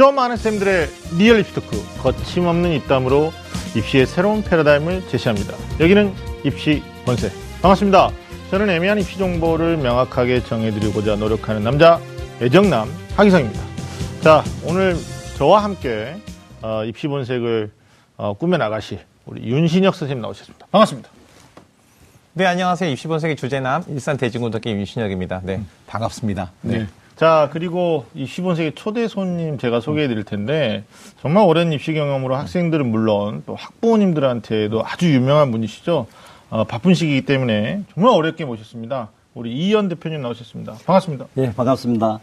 [0.00, 3.34] 좀 아는 쌤들의 리얼 입시토크 거침없는 입담으로
[3.76, 5.54] 입시의 새로운 패러다임을 제시합니다.
[5.78, 8.10] 여기는 입시 본색 반갑습니다.
[8.50, 12.00] 저는 애매한 입시 정보를 명확하게 정해드리고자 노력하는 남자
[12.40, 13.60] 애정남 하기성입니다.
[14.22, 14.96] 자 오늘
[15.36, 16.16] 저와 함께
[16.62, 17.70] 어, 입시 본색을
[18.16, 20.66] 어, 꾸며 나가실 우리 윤신혁 선생님 나오셨습니다.
[20.70, 21.10] 반갑습니다.
[22.32, 22.90] 네, 안녕하세요.
[22.90, 25.42] 입시 본색의 주제남, 일산 대진고등학교 윤신혁입니다.
[25.44, 26.52] 네, 반갑습니다.
[26.62, 26.86] 네.
[27.20, 30.84] 자, 그리고 입시 본색의 초대 손님 제가 소개해 드릴 텐데,
[31.20, 36.06] 정말 오랜 입시 경험으로 학생들은 물론 또 학부모님들한테도 아주 유명한 분이시죠.
[36.48, 39.10] 어, 바쁜 시기이기 때문에 정말 어렵게 모셨습니다.
[39.34, 40.76] 우리 이현 대표님 나오셨습니다.
[40.86, 41.26] 반갑습니다.
[41.36, 42.20] 예, 반갑습니다.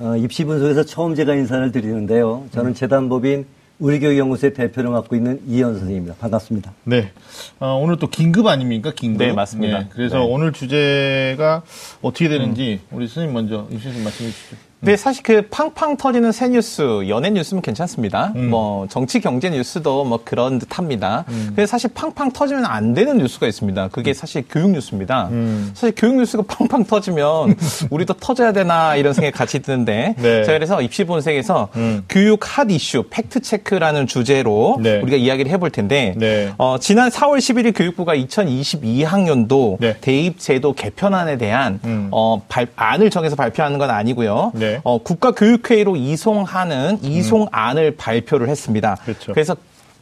[0.00, 2.44] 어, 입시 분석에서 처음 제가 인사를 드리는데요.
[2.50, 3.46] 저는 재단법인
[3.78, 6.16] 우리교육연구소의 대표를 맡고 있는 이현 선생님입니다.
[6.18, 6.72] 반갑습니다.
[6.84, 7.12] 네.
[7.60, 8.92] 어, 오늘 또 긴급 아닙니까?
[8.94, 9.18] 긴급.
[9.18, 9.88] 네, 맞습니다.
[9.90, 10.24] 그래서 네.
[10.24, 11.62] 오늘 주제가
[12.00, 14.56] 어떻게 되는지 우리 선생님 먼저 입시 선생님 말씀해 주시죠.
[14.80, 18.32] 네, 사실 그 팡팡 터지는 새 뉴스, 연예 뉴스면 괜찮습니다.
[18.36, 18.50] 음.
[18.50, 21.24] 뭐 정치 경제 뉴스도 뭐 그럴듯합니다.
[21.26, 23.88] 근데 사실 팡팡 터지면 안 되는 뉴스가 있습니다.
[23.88, 25.28] 그게 사실 교육 뉴스입니다.
[25.32, 25.70] 음.
[25.74, 27.56] 사실 교육 뉴스가 팡팡 터지면
[27.90, 30.44] 우리도 터져야 되나 이런 생각이 같이 드는데 네.
[30.44, 32.04] 제가 그래서 입시 본색에서 음.
[32.08, 35.00] 교육 핫 이슈 팩트 체크라는 주제로 네.
[35.00, 36.52] 우리가 이야기를 해볼 텐데 네.
[36.58, 39.96] 어, 지난 4월 11일 교육부가 2022학년도 네.
[40.02, 42.08] 대입 제도 개편안에 대한 음.
[42.12, 44.52] 어, 발- 안을 정해서 발표하는 건 아니고요.
[44.66, 44.80] 네.
[44.84, 48.96] 어, 국가교육회의로 이송하는 이송안을 발표를 했습니다.
[49.04, 49.32] 그렇죠.
[49.32, 49.56] 그래서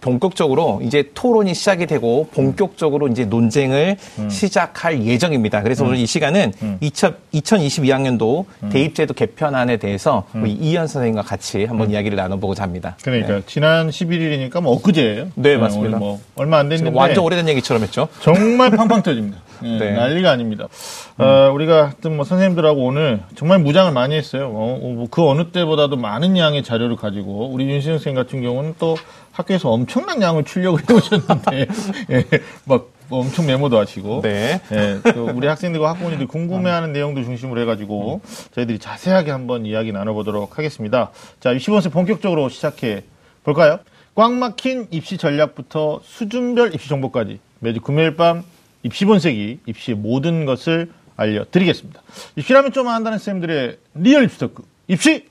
[0.05, 3.97] 본격적으로 이제 토론이 시작이 되고 본격적으로 이제 논쟁을
[4.29, 5.63] 시작할 예정입니다.
[5.63, 6.53] 그래서 오늘 이 시간은
[6.83, 12.99] 2000, 2022학년도 대입제도 개편안에 대해서 우리 이현 선생님과 같이 한번 이야기를 나눠보고자 합니다.
[13.03, 15.29] 그러니까 지난 11일이니까 뭐 엊그제예요.
[15.37, 15.97] 네, 맞습니다.
[15.97, 18.09] 오늘 뭐 얼마 안 됐는데 완전 오래된 얘기처럼 했죠.
[18.21, 19.39] 정말 팡팡 터집니다.
[19.63, 19.93] 예, 네.
[19.93, 20.69] 난리가 아닙니다.
[21.17, 24.51] 어, 우리가 하여튼 뭐 선생님들하고 오늘 정말 무장을 많이 했어요.
[24.53, 28.97] 어, 어, 뭐그 어느 때보다도 많은 양의 자료를 가지고 우리 윤신영 선생님 같은 경우는 또
[29.35, 31.67] 학교에서 엄청난 양을 출력을 해오셨는데
[32.11, 32.25] 예,
[32.65, 34.61] 막 엄청 메모도 하시고 네.
[34.73, 38.23] 예, 또 우리 학생들과 학부모님들이 궁금해하는 내용도 중심으로 해가지고
[38.55, 41.11] 저희들이 자세하게 한번 이야기 나눠보도록 하겠습니다.
[41.41, 43.05] 자, 20원세 본격적으로 시작해
[43.43, 43.79] 볼까요?
[44.15, 48.45] 꽉 막힌 입시 전략부터 수준별 입시 정보까지 매주 금요일 밤
[48.83, 52.01] 입시 본색이 입시의 모든 것을 알려드리겠습니다.
[52.37, 55.27] 입시라면 좀 안다는 쌤들의 리얼 입시 토크 입시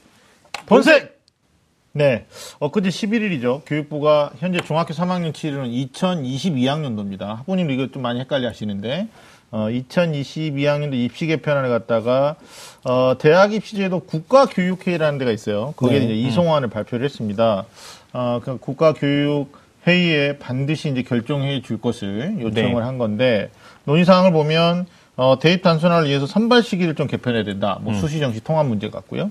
[0.65, 1.12] 본색!
[1.95, 2.25] 네.
[2.59, 3.61] 엊그제 11일이죠.
[3.67, 7.35] 교육부가 현재 중학교 3학년 치르는 2022학년도입니다.
[7.37, 9.07] 학부님 이거 좀 많이 헷갈려 하시는데,
[9.51, 12.35] 어, 2022학년도 입시 개편안을 갖다가,
[12.83, 15.75] 어, 대학 입시제도 국가교육회의라는 데가 있어요.
[15.77, 16.05] 거기에 네.
[16.05, 17.65] 이제 이송안을 발표를 했습니다.
[18.11, 22.73] 어, 그 국가교육회의에 반드시 이제 결정해 줄 것을 요청을 네.
[22.73, 23.51] 한 건데,
[23.85, 27.77] 논의 사항을 보면, 어, 대입 단순화를 위해서 선발 시기를 좀 개편해야 된다.
[27.81, 29.29] 뭐 수시 정시 통합 문제 같고요.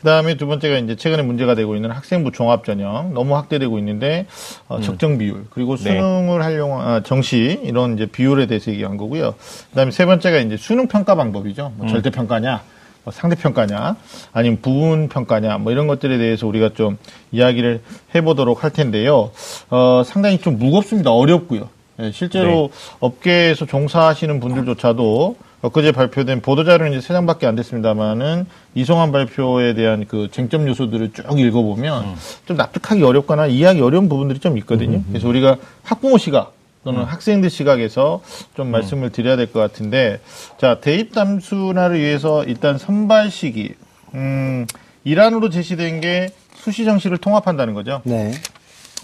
[0.00, 4.26] 그다음에 두 번째가 이제 최근에 문제가 되고 있는 학생부 종합 전형 너무 확대되고 있는데
[4.68, 5.84] 어, 적정 비율 그리고 네.
[5.84, 9.34] 수능을 활용한 아, 정시 이런 이제 비율에 대해서 얘기한 거고요.
[9.70, 11.72] 그다음에 세 번째가 이제 수능 평가 방법이죠.
[11.76, 12.62] 뭐 절대 평가냐.
[13.04, 13.96] 뭐 상대 평가냐
[14.32, 16.98] 아니면 부분 평가냐 뭐 이런 것들에 대해서 우리가 좀
[17.32, 17.80] 이야기를
[18.14, 19.32] 해보도록 할 텐데요.
[19.70, 21.10] 어, 상당히 좀 무겁습니다.
[21.10, 21.68] 어렵고요.
[22.00, 22.70] 예, 실제로
[23.00, 30.28] 업계에서 종사하시는 분들조차도 엊그제 발표된 보도자료는 이제 세 장밖에 안 됐습니다만은 이송한 발표에 대한 그
[30.32, 32.04] 쟁점 요소들을 쭉 읽어보면
[32.46, 35.02] 좀 납득하기 어렵거나 이해하기 어려운 부분들이 좀 있거든요.
[35.08, 36.52] 그래서 우리가 학부모 시각
[36.84, 38.22] 또는 학생들 시각에서
[38.56, 40.18] 좀 말씀을 드려야 될 것 같은데
[40.58, 43.74] 자 대입 단순화를 위해서 일단 선발 시기
[44.14, 44.66] 음,
[45.04, 48.00] 일환으로 제시된 게 수시 정시를 통합한다는 거죠.
[48.02, 48.32] 네.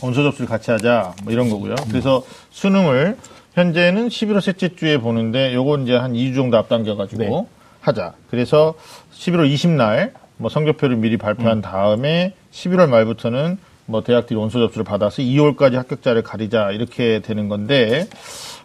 [0.03, 1.75] 원서 접수를 같이 하자 뭐 이런 거고요.
[1.89, 3.17] 그래서 수능을
[3.55, 7.47] 현재는 11월 셋째 주에 보는데 요거 이제 한 2주 정도 앞당겨 가지고 네.
[7.81, 8.15] 하자.
[8.31, 8.75] 그래서
[9.15, 15.75] 11월 20날 뭐 성적표를 미리 발표한 다음에 11월 말부터는 뭐 대학들이 원서 접수를 받아서 2월까지
[15.75, 18.07] 합격자를 가리자 이렇게 되는 건데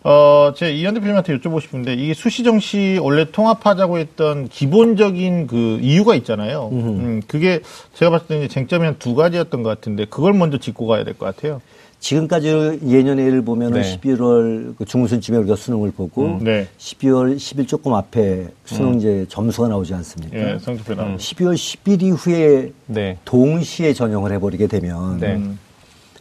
[0.03, 6.69] 어, 제 이현 대표님한테 여쭤보고 싶은데 이게 수시정시 원래 통합하자고 했던 기본적인 그 이유가 있잖아요.
[6.73, 7.61] 음, 그게
[7.93, 11.13] 제가 봤을 때 이제 쟁점이 한 두 가지였던 것 같은데 그걸 먼저 짚고 가야 될
[11.13, 11.61] 것 같아요.
[11.99, 13.97] 지금까지 예년의 예를 보면은 네.
[13.97, 16.67] 11월 그 중순쯤에 우리가 수능을 보고 네.
[16.77, 20.37] 12월 10일 조금 앞에 수능제 점수가 나오지 않습니까?
[20.37, 21.15] 예, 성적표 나오고.
[21.17, 23.17] 12월 10일 이후에 네.
[23.23, 25.41] 동시에 전형을 해버리게 되면 네.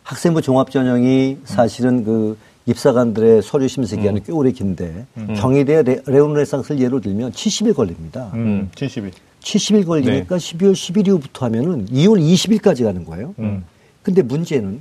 [0.05, 5.07] 학생부 종합 전형이 사실은 그 입사관들의 서류 심사 기간이 꽤 오래 긴데
[5.37, 8.31] 경희대 레, 레오네상스를 예로 들면 70일 걸립니다.
[8.35, 9.11] 음, 70일.
[9.41, 13.35] 70일 걸리니까 12월 10일 이후부터 하면은 2월 20일까지 가는 거예요.
[13.41, 13.65] 음.
[14.03, 14.81] 근데 문제는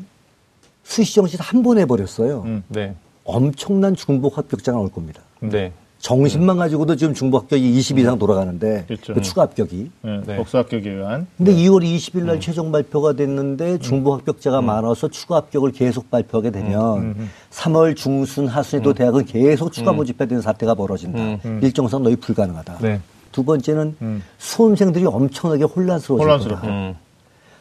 [0.84, 2.44] 수시 정시 한 번 해버렸어요.
[2.46, 2.64] 음.
[2.68, 2.94] 네.
[3.24, 5.22] 엄청난 중복 합격자가 나올 겁니다.
[5.40, 5.72] 네.
[6.02, 9.14] 정신만 가지고도 지금 중부 합격이 20 이상 돌아가는데 그렇죠.
[9.14, 9.92] 그 추가 합격이.
[10.02, 10.36] 네, 네.
[10.36, 15.72] 복수 합격에 의한 근데 2월 20일 날 최종 발표가 됐는데 중부 합격자가 많아서 추가 합격을
[15.72, 21.20] 계속 발표하게 되면 3월 중순 하순에도 대학은 계속 추가 모집해야 되는 사태가 벌어진다.
[21.62, 22.80] 일정상 너희 불가능하다.
[22.80, 23.00] 네.
[23.32, 23.96] 두 번째는
[24.40, 26.62] 수험생들이 엄청나게 혼란스러워질 혼란스럽다.
[26.62, 26.74] 거다.
[26.74, 26.96] 음.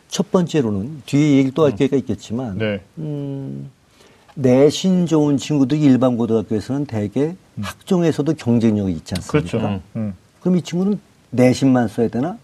[0.08, 2.80] 첫 번째로는 뒤에 얘기를 또 할 기회가 있겠지만 네.
[4.34, 9.58] 내신 좋은 친구들이 일반 고등학교에서는 대개 학종에서도 경쟁력이 있지 않습니까?
[9.58, 9.80] 그렇죠.
[9.96, 10.14] 음.
[10.40, 10.98] 그럼 이 친구는
[11.30, 12.36] 내신만 써야 되나?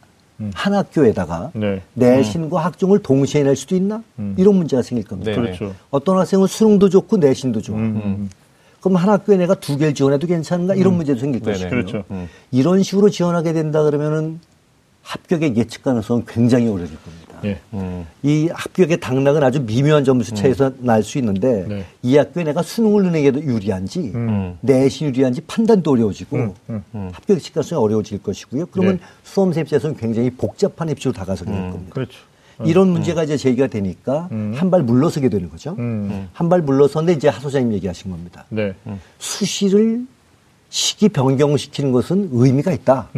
[0.52, 1.80] 한 학교에다가 네.
[1.94, 4.02] 내신과 학종을 동시에 낼 수도 있나?
[4.36, 5.30] 이런 문제가 생길 겁니다.
[5.30, 5.36] 네.
[5.36, 5.74] 그렇죠.
[5.90, 7.78] 어떤 학생은 수능도 좋고 내신도 좋아.
[8.80, 10.74] 그럼 한 학교에 내가 두 개를 지원해도 괜찮은가?
[10.74, 11.52] 이런 문제도 생길 네네.
[11.52, 11.70] 것이고요.
[11.70, 12.04] 그렇죠.
[12.50, 14.40] 이런 식으로 지원하게 된다 그러면은
[15.02, 17.25] 합격의 예측 가능성은 굉장히 오래될 겁니다.
[17.44, 17.58] 예.
[18.22, 21.84] 이 합격의 당락은 아주 미묘한 점수 차에서 날수 있는데 네.
[22.02, 24.56] 이 학교에 내가 수능을 넣는 게더 유리한지 음.
[24.60, 26.54] 내신 유리한지 판단도 어려워지고
[27.12, 28.66] 합격 예측 가능성이 어려워질 것이고요.
[28.66, 29.02] 그러면 네.
[29.24, 31.94] 수험생 입장에서는 굉장히 복잡한 입시로 다가서게 될 겁니다.
[31.94, 32.18] 그렇죠.
[32.64, 35.76] 이런 문제가 이제 제기가 되니까 한 발 물러서게 되는 거죠.
[35.78, 36.28] 음.
[36.32, 38.46] 한발 물러서는데 이제 하 소장님 얘기하신 겁니다.
[38.48, 38.74] 네.
[39.18, 40.06] 수시를
[40.70, 43.08] 시기 변경시키는 것은 의미가 있다.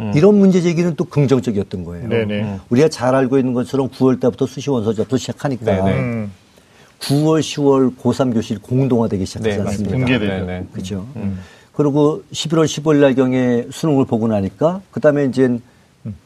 [0.00, 0.12] 음.
[0.14, 2.08] 이런 문제 제기는 또 긍정적이었던 거예요.
[2.08, 2.60] 네네.
[2.70, 5.98] 우리가 잘 알고 있는 것처럼 9월 달부터 수시 원서 접수 시작하니까 네네.
[5.98, 6.32] 음.
[7.00, 9.96] 9월, 10월 고3 교실 공동화되기 시작하지 네, 않습니까?
[9.96, 10.32] 공개되죠.
[10.32, 10.66] 네, 네.
[10.72, 11.06] 그죠.
[11.72, 15.58] 그리고 11월, 15일 날경에 수능을 보고 나니까 그다음에 이제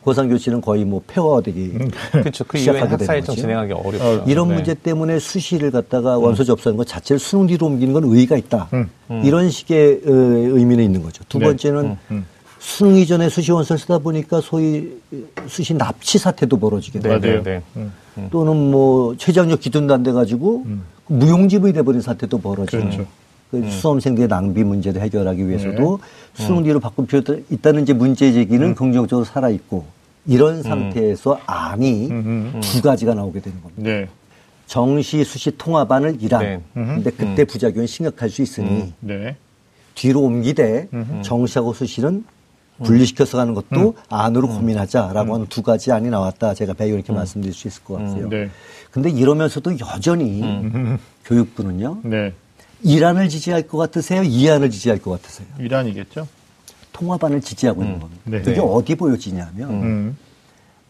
[0.05, 1.73] 고3 교실은 거의 뭐 폐화되기
[2.13, 2.45] 그렇죠.
[2.45, 3.41] 그 시작하게 되는 학사 일정 거죠.
[3.41, 4.25] 진행하기 어렵죠.
[4.27, 4.55] 이런 네.
[4.55, 8.69] 문제 때문에 수시를 갖다가 원서 접수하는 것 자체를 수능 뒤로 옮기는 건 의의가 있다.
[8.73, 8.89] 음.
[9.25, 11.25] 이런 식의 어, 의미는 있는 거죠.
[11.29, 11.47] 두 네.
[11.47, 11.97] 번째는
[12.65, 14.99] 수능 이전에 수시 원서를 쓰다 보니까 소위
[15.47, 17.91] 수시 납치 사태도 벌어지게 네, 되고 네, 맞아요.
[18.15, 18.29] 네.
[18.31, 20.65] 또는 뭐 최저학력 기준도 안 돼 가지고
[21.07, 22.91] 무용지물이 돼버린 사태도 벌어지고 음.
[22.91, 23.07] 그렇죠.
[23.51, 26.01] 그 수험생들의 낭비 문제도 해결하기 위해서도
[26.37, 26.43] 네.
[26.43, 28.75] 수능 뒤로 바꿀 필요가 있다는 이제 문제 제기는 음.
[28.75, 29.85] 긍정적으로 살아 있고
[30.27, 32.09] 이런 상태에서 안이
[32.63, 33.83] 두 가지가 나오게 되는 겁니다.
[33.83, 34.09] 네.
[34.67, 36.41] 정시 수시 통합안을 일한.
[36.43, 36.61] 네.
[36.73, 39.37] 근데 그때 부작용이 심각할 수 있으니 네.
[39.95, 40.89] 뒤로 옮기되
[41.23, 42.25] 정시하고 수시는
[42.83, 46.55] 분리시켜서 가는 것도 안으로 고민하자라고 하는 두 가지 안이 나왔다.
[46.55, 48.29] 제가 배경 이렇게 말씀드릴 수 있을 것 같아요.
[48.29, 48.51] 네.
[48.91, 50.43] 근데 이러면서도 여전히
[51.25, 51.99] 교육부는요.
[52.05, 52.33] 네.
[52.83, 54.23] 일안을 지지할 것 같으세요?
[54.23, 55.47] 이안을 지지할 것 같으세요?
[55.59, 56.27] 이란이겠죠.
[56.93, 58.23] 통합안을 지지하고 있는 겁니다.
[58.25, 58.39] 네.
[58.39, 58.61] 이게 네.
[58.61, 60.17] 어디 보여지냐면 음.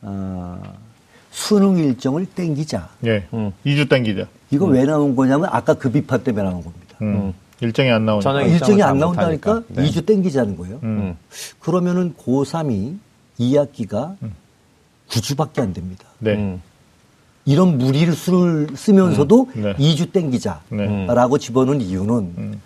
[0.03, 0.61] 어,
[1.31, 2.89] 수능 일정을 땡기자.
[3.07, 3.27] 예.
[3.33, 3.53] 음.
[3.65, 4.27] 2주 당기자.
[4.51, 6.97] 이거 왜 나온 거냐면 아까 그 비판 때문에 나온 겁니다.
[7.03, 7.33] 음.
[7.65, 8.33] 일정이 안 나오니까.
[8.33, 9.63] 저는 일정이 안다 나온다니까.
[9.69, 9.89] 네.
[9.89, 10.81] 2주 땡기자는 거예요.
[10.83, 11.17] 음.
[11.61, 12.97] 그러면은 고3이
[13.41, 14.17] 2학기가
[15.09, 16.05] 9주밖에 안 됩니다.
[16.19, 16.35] 네.
[16.35, 16.63] 음.
[17.47, 19.63] 이런 무리를 수를 쓰면서도 음.
[19.63, 19.75] 네.
[19.75, 21.45] 2주 땡기자라고 네.
[21.45, 22.59] 집어넣은 이유는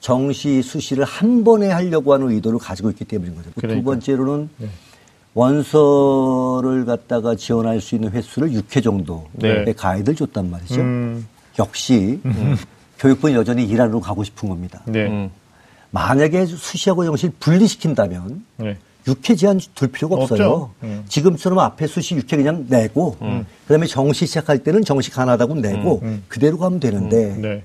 [0.00, 3.50] 정시 수시를 한 번에 하려고 하는 의도를 가지고 있기 때문인 거죠.
[3.50, 3.84] 두 그러니까.
[3.84, 4.48] 번째로는
[5.34, 9.72] 원서를 갖다가 지원할 수 있는 횟수를 6회 정도의 네.
[9.72, 10.80] 가이드를 줬단 말이죠.
[10.80, 11.26] 음.
[11.58, 12.20] 역시
[13.00, 14.82] 교육부는 여전히 일하러 가고 싶은 겁니다.
[14.84, 15.06] 네.
[15.06, 15.30] 음.
[15.90, 18.76] 만약에 수시하고 정시를 분리시킨다면 네.
[19.06, 20.70] 6회 제한 둘 필요가 없어요.
[20.82, 21.04] 음.
[21.08, 23.16] 지금처럼 앞에 수시 6회 그냥 내고
[23.66, 27.62] 그다음에 정시 시작할 때는 정시 가나다고 내고 그대로 가면 되는데 네.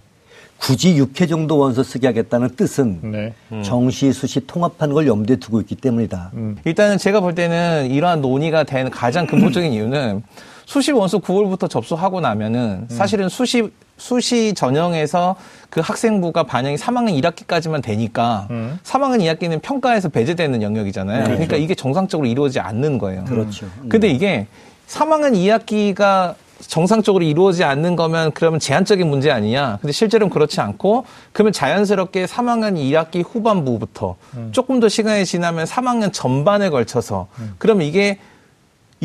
[0.58, 3.34] 굳이 6회 정도 원서 쓰게 하겠다는 뜻은 네.
[3.64, 6.32] 정시 수시 통합하는 걸 염두에 두고 있기 때문이다.
[6.64, 10.24] 일단은 제가 볼 때는 이러한 논의가 된 가장 근본적인 이유는
[10.66, 15.38] 수시 원서 9월부터 접수하고 나면은 사실은 수시 수시 전형에서
[15.70, 18.48] 그 학생부가 반영이 3학년 1학기까지만 되니까
[18.84, 21.24] 3학년 2학기는 평가에서 배제되는 영역이잖아요.
[21.24, 23.24] 그러니까 이게 정상적으로 이루어지지 않는 거예요.
[23.24, 23.68] 그렇죠.
[23.88, 24.48] 근데 이게
[24.88, 29.78] 3학년 2학기가 정상적으로 이루어지지 않는 거면 그러면 제한적인 문제 아니냐.
[29.82, 34.16] 근데 실제로는 그렇지 않고 그러면 자연스럽게 3학년 2학기 후반부부터
[34.52, 38.20] 조금 더 시간이 지나면 3학년 전반에 걸쳐서 그러면 이게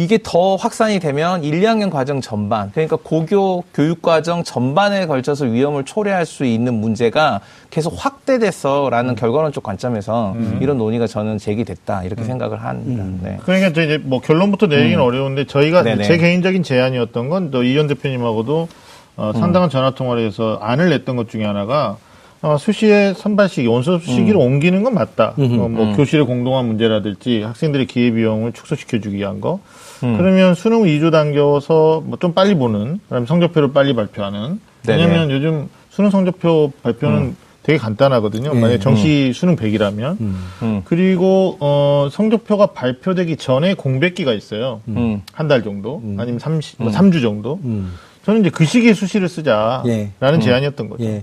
[0.00, 5.84] 이게 더 확산이 되면 1, 2학년 과정 전반, 그러니까 고교 교육 과정 전반에 걸쳐서 위험을
[5.84, 13.04] 초래할 수 있는 문제가 계속 확대됐어라는 결과론적 관점에서 이런 논의가 저는 제기됐다 이렇게 생각을 합니다.
[13.20, 13.38] 네.
[13.44, 16.04] 그러니까 저 이제 뭐 결론부터 내리기는 어려운데 저희가 네네.
[16.04, 18.68] 제 개인적인 제안이었던 건 또 이현 대표님하고도
[19.16, 21.96] 어, 상당한 전화 통화를 해서 안을 냈던 것 중에 하나가
[22.42, 25.34] 어, 수시의 선발 시기, 원서 시기를 옮기는 건 맞다.
[25.36, 29.60] 어, 뭐 교실의 공동화 문제라든지 학생들의 기회 비용을 축소시켜주기 위한 거.
[30.00, 34.58] 그러면 수능 2주 당겨서 뭐 좀 빨리 보는, 그다음에 성적표를 빨리 발표하는.
[34.86, 35.02] 네네.
[35.04, 38.54] 왜냐하면 요즘 수능 성적표 발표는 되게 간단하거든요.
[38.54, 40.16] 만약에 정시 수능 100이라면.
[40.62, 40.82] 음.
[40.86, 44.80] 그리고 어, 성적표가 발표되기 전에 공백기가 있어요.
[44.88, 45.20] 음.
[45.34, 47.60] 한달 정도, 아니면 30, 뭐 3주 정도.
[47.64, 47.92] 음.
[48.24, 50.40] 저는 이제 그 시기에 수시를 쓰자라는 예.
[50.40, 51.04] 제안이었던 거죠.
[51.04, 51.22] 예.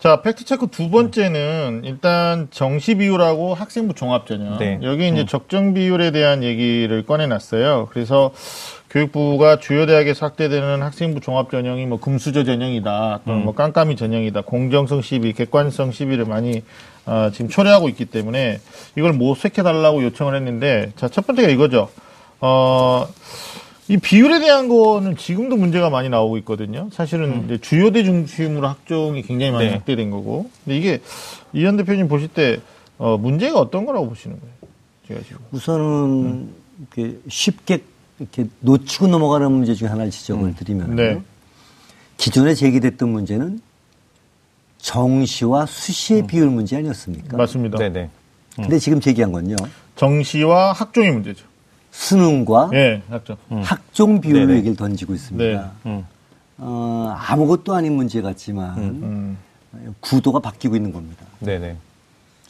[0.00, 4.56] 자, 팩트체크 두 번째는 일단 정시 비율하고 학생부 종합 전형.
[4.56, 4.78] 네.
[4.82, 7.88] 여기 이제 적정 비율에 대한 얘기를 꺼내놨어요.
[7.90, 8.32] 그래서
[8.88, 15.02] 교육부가 주요 대학에서 확대되는 학생부 종합 전형이 뭐 금수저 전형이다, 또는 뭐 깜깜이 전형이다, 공정성
[15.02, 16.62] 시비, 객관성 시비를 많이
[17.04, 18.58] 어, 지금 초래하고 있기 때문에
[18.96, 21.90] 이걸 모색해 달라고 요청을 했는데, 자, 첫 번째가 이거죠.
[22.40, 23.06] 어,
[23.90, 26.88] 이 비율에 대한 거는 지금도 문제가 많이 나오고 있거든요.
[26.92, 29.72] 사실은 이제 주요대 중심으로 학종이 굉장히 많이 네.
[29.72, 30.48] 확대된 거고.
[30.64, 31.00] 근데 이게
[31.52, 32.60] 이현 대표님 보실 때
[32.98, 34.54] 어, 문제가 어떤 거라고 보시는 거예요?
[35.08, 35.38] 제가 지금.
[35.50, 37.82] 우선은 이렇게 쉽게
[38.20, 41.20] 이렇게 놓치고 넘어가는 문제 중에 하나를 지적을 드리면 네.
[42.16, 43.60] 기존에 제기됐던 문제는
[44.78, 47.36] 정시와 수시의 비율 문제 아니었습니까?
[47.36, 47.76] 맞습니다.
[47.76, 48.08] 네네.
[48.54, 49.56] 근데 지금 제기한 건요.
[49.96, 51.49] 정시와 학종의 문제죠.
[51.90, 53.36] 수능과 예, 학종.
[53.62, 54.58] 학종 비율 네네.
[54.58, 55.60] 얘기를 던지고 있습니다.
[55.84, 55.90] 네.
[55.90, 56.04] 음.
[56.58, 59.38] 어, 아무것도 아닌 문제 같지만 음.
[60.00, 61.24] 구도가 바뀌고 있는 겁니다.
[61.40, 61.76] 네네.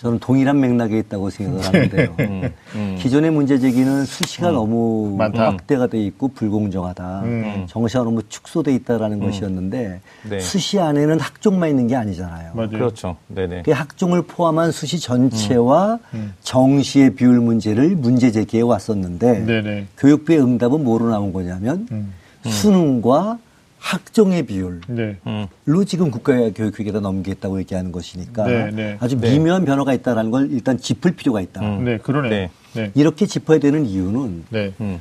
[0.00, 2.16] 저는 동일한 맥락에 있다고 생각을 하는데요.
[2.74, 2.96] 음.
[2.98, 5.48] 기존의 문제 제기는 수시가 너무 많다.
[5.48, 7.20] 확대가 돼 있고 불공정하다.
[7.24, 7.66] 음.
[7.68, 10.40] 정시가 너무 축소돼 있다라는 것이었는데 네.
[10.40, 12.52] 수시 안에는 학종만 있는 게 아니잖아요.
[12.54, 12.70] 맞아요.
[12.70, 13.16] 그렇죠.
[13.28, 13.62] 네네.
[13.66, 16.32] 그 학종을 포함한 수시 전체와 음.
[16.40, 19.86] 정시의 비율 문제를 문제 제기해 왔었는데 네네.
[19.98, 22.14] 교육부의 응답은 뭐로 나온 거냐면 음.
[22.46, 23.38] 수능과
[23.80, 25.16] 학종의 비율로 네.
[25.26, 25.46] 음.
[25.86, 28.96] 지금 국가교육위에다 넘기겠다고 얘기하는 것이니까 네, 네.
[29.00, 29.32] 아주 네.
[29.32, 31.62] 미묘한 변화가 있다는 걸 일단 짚을 필요가 있다.
[31.62, 31.84] 음.
[31.84, 32.28] 네, 그러네.
[32.28, 32.50] 네.
[32.74, 32.92] 네.
[32.94, 34.72] 이렇게 짚어야 되는 이유는 네.
[34.80, 35.00] 음.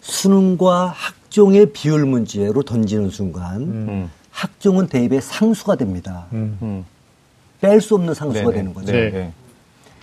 [0.00, 4.10] 수능과 학종의 비율 문제로 던지는 순간 음.
[4.30, 6.26] 학종은 대입의 상수가 됩니다.
[6.32, 6.58] 음.
[6.62, 6.84] 음.
[7.60, 8.52] 뺄수 없는 상수가.
[8.52, 8.92] 되는 거죠.
[8.92, 9.10] 네.
[9.10, 9.32] 네.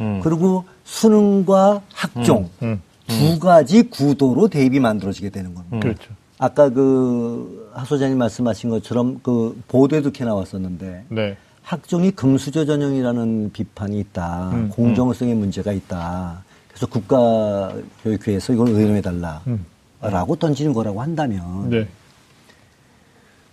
[0.01, 0.19] 음.
[0.23, 2.81] 그리고 수능과 학종 음.
[3.07, 5.79] 두 가지 구도로 대입이 만들어지게 되는 겁니다.
[5.79, 6.13] 그렇죠.
[6.39, 11.37] 아까 그 하소장님 말씀하신 것처럼 그 보도에도 이렇게 나왔었는데 네.
[11.63, 14.51] 학종이 금수저 전형이라는 비판이 있다.
[14.53, 16.43] 음, 공정성에 문제가 있다.
[16.69, 19.41] 그래서 국가교육회에서 이걸 의논해달라.
[19.47, 19.65] 음.
[19.99, 21.87] 라고 던지는 거라고 한다면 네.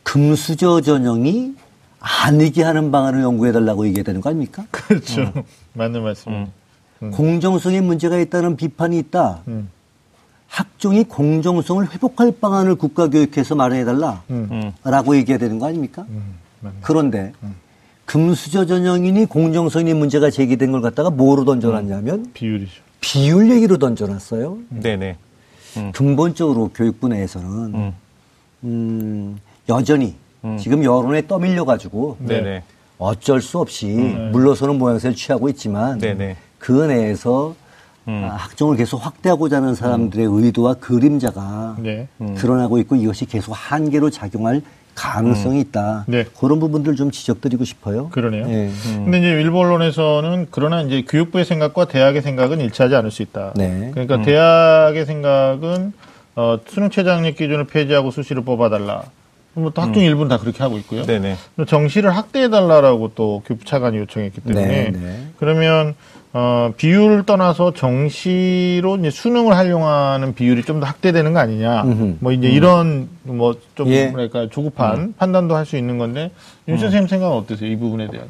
[0.02, 1.54] 금수저 전형이
[1.98, 4.66] 아니게 하는 방안을 연구해달라고 얘기해야 되는 거 아닙니까?
[4.70, 5.32] 그렇죠.
[5.72, 6.52] 맞는 말씀입니다.
[7.02, 7.10] 음.
[7.10, 9.42] 공정성에 문제가 있다는 비판이 있다.
[10.54, 10.64] 음.
[10.84, 14.22] 학종이 공정성을 회복할 방안을 국가교육회에서 마련해달라.
[14.30, 14.48] 음.
[14.50, 14.72] 음.
[14.84, 16.04] 라고 얘기해야 되는 거 아닙니까?
[16.08, 16.34] 음.
[16.80, 17.32] 그런데
[18.06, 21.46] 금수저 전형이니 공정성이 문제가 제기된 걸 갖다가 뭐로 음.
[21.46, 22.82] 던져놨냐면 비율이죠.
[23.00, 24.58] 비율 얘기로 던져놨어요.
[24.70, 25.16] 네네.
[25.76, 25.92] 음.
[25.92, 27.92] 근본적으로 교육부 내에서는 음.
[28.64, 30.56] 음, 여전히 음.
[30.58, 32.62] 지금 여론에 떠밀려 가지고 네네.
[32.98, 33.88] 어쩔 수 없이
[34.32, 36.36] 물러서는 모양새를 취하고 있지만 네네.
[36.58, 37.56] 그 내에서
[38.08, 38.22] 음.
[38.24, 42.08] 아, 학종을 계속 확대하고자 하는 사람들의 의도와 그림자가 네.
[42.36, 44.62] 드러나고 있고 이것이 계속 한계로 작용할
[44.94, 46.04] 가능성이 있다.
[46.06, 46.24] 네.
[46.38, 48.10] 그런 부분들 좀 지적드리고 싶어요.
[48.10, 48.46] 그러네요.
[48.48, 48.70] 예.
[48.84, 53.54] 근데 이제 일부 언론에서는 그러나 이제 교육부의 생각과 대학의 생각은 일치하지 않을 수 있다.
[53.56, 53.90] 네.
[53.92, 55.92] 그러니까 대학의 생각은
[56.36, 59.04] 어, 수능 최저학력 기준을 폐지하고 수시를 뽑아달라.
[59.54, 61.04] 뭐 또 학종 일부는 다 그렇게 하고 있고요.
[61.04, 61.36] 네네.
[61.56, 65.26] 또 정시를 확대해달라라고 또 교육부 차관이 요청했기 때문에 네, 네.
[65.38, 65.94] 그러면
[66.36, 71.82] 어, 비율을 떠나서 정시로 이제 수능을 활용하는 비율이 좀 더 확대되는 거 아니냐.
[71.84, 72.16] 음흠.
[72.18, 74.06] 뭐 이제 이런 뭐좀 예.
[74.08, 76.32] 뭐랄까 조급한 판단도 할 수 있는 건데
[76.66, 77.70] 윤 선생님 생각은 어떠세요?
[77.70, 78.26] 이 부분에 대한.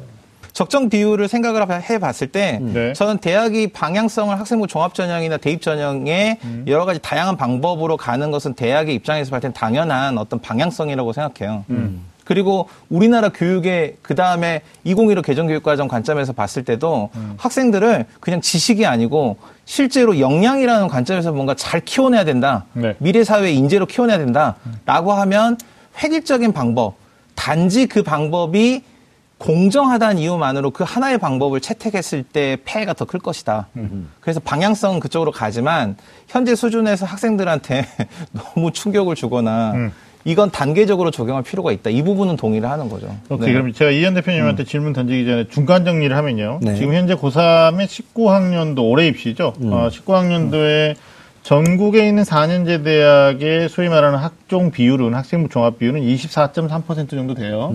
[0.53, 2.93] 적정 비율을 생각을 해 봤을 때 네.
[2.93, 6.65] 저는 대학이 방향성을 학생부 종합 전형이나 대입 전형에 음.
[6.67, 11.65] 여러 가지 다양한 방법으로 가는 것은 대학의 입장에서 봤을 땐 당연한 어떤 방향성이라고 생각해요.
[11.71, 12.01] 음.
[12.25, 17.35] 그리고 우리나라 교육의 그 다음에 2015 개정교육과정 관점에서 봤을 때도 음.
[17.37, 22.65] 학생들을 그냥 지식이 아니고 실제로 역량이라는 관점에서 뭔가 잘 키워내야 된다.
[22.73, 22.95] 네.
[22.97, 25.57] 미래 사회 인재로 키워내야 된다라고 하면
[26.03, 26.95] 획일적인 방법,
[27.35, 28.83] 단지 그 방법이
[29.37, 33.67] 공정하다는 이유만으로 그 하나의 방법을 채택했을 때 폐해가 더 클 것이다.
[34.21, 37.85] 그래서 방향성은 그쪽으로 가지만 현재 수준에서 학생들한테
[38.31, 39.91] 너무 충격을 주거나 음.
[40.27, 41.91] 이건 단계적으로 적용할 필요가 있다.
[41.91, 43.15] 이 부분은 동의를 하는 거죠.
[43.29, 43.47] 오케이.
[43.47, 43.53] 네.
[43.53, 46.59] 그럼 제가 이현 대표님한테 질문 던지기 전에 중간 정리를 하면요.
[46.63, 46.75] 네.
[46.75, 49.53] 지금 현재 고3의 19학년도 올해 입시죠.
[49.61, 50.95] 어, 19학년도에
[51.43, 57.71] 전국에 있는 4년제 대학의 소위 말하는 학종 비율은 학생부 종합 비율은 24.3% 정도 돼요.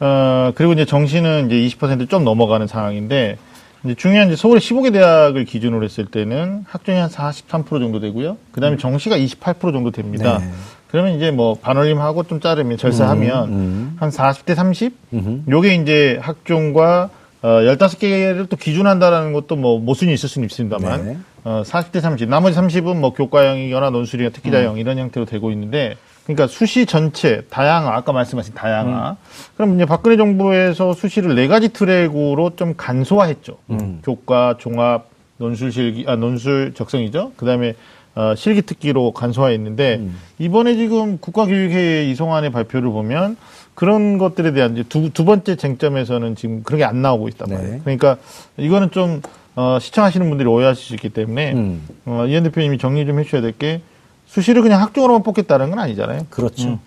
[0.00, 3.36] 어, 그리고 이제 정시는 이제 20%좀 넘어가는 상황인데
[3.84, 8.38] 이제 중요한 이제 서울의 15개 대학을 기준으로 했을 때는 학종이 한 43% 정도 되고요.
[8.52, 10.38] 그다음에 정시가 28% 정도 됩니다.
[10.38, 10.50] 네.
[10.90, 14.94] 그러면 이제 뭐 반올림하고 좀 자르면 절사하면 음, 한 40대 30?
[15.12, 15.42] 음흠.
[15.50, 17.10] 요게 이제 학종과
[17.42, 21.18] 어, 15개를 또 기준한다라는 것도 뭐 모순이 있을 수는 있습니다만 네.
[21.44, 26.84] 어, 40대 30, 나머지 30은 뭐 교과형이거나 논술이나 특기자형 이런 형태로 되고 있는데 그러니까 수시
[26.84, 29.16] 전체 다양화 아까 말씀하신 다양화.
[29.56, 33.56] 그럼 이제 박근혜 정부에서 수시를 네 가지 트랙으로 좀 간소화했죠.
[34.04, 37.32] 교과, 종합, 논술 실기, 아 논술 적성이죠.
[37.36, 37.74] 그다음에
[38.14, 40.02] 어, 실기 특기로 간소화했는데
[40.38, 43.36] 이번에 지금 국가교육회 이송안의 발표를 보면
[43.74, 47.56] 그런 것들에 대한 이제 두, 두 번째 쟁점에서는 지금 그런 게 안 나오고 있단 네.
[47.56, 47.80] 말이에요.
[47.84, 48.16] 그러니까
[48.56, 49.22] 이거는 좀
[49.54, 51.82] 어, 시청하시는 분들이 오해하실 수 있기 때문에 음.
[52.06, 53.82] 어, 이현 대표님이 정리 좀 해주셔야 될 게
[54.26, 56.26] 수시를 그냥 학종으로만 뽑겠다는 건 아니잖아요.
[56.28, 56.78] 그렇죠.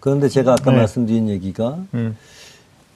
[0.00, 0.78] 그런데 제가 아까 네.
[0.78, 2.16] 말씀드린 얘기가 음.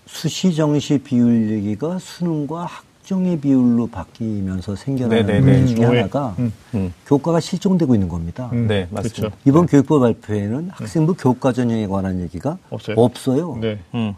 [0.06, 5.40] 수시 정시 비율 얘기가 수능과 학 종의 비율로 바뀌면서 생겨나는 네네네.
[5.58, 5.90] 문제 중에 음.
[5.90, 6.52] 하나가 음.
[6.74, 6.92] 음.
[7.06, 8.48] 교과가 실종되고 있는 겁니다.
[8.52, 8.66] 음.
[8.68, 9.20] 네, 맞습니다.
[9.20, 9.36] 그렇죠.
[9.44, 12.96] 이번 교육부 발표에는 학생부 교과 전형에 관한 얘기가 없어요.
[12.98, 13.58] 없어요.
[13.60, 13.78] 네.
[13.94, 14.14] 음.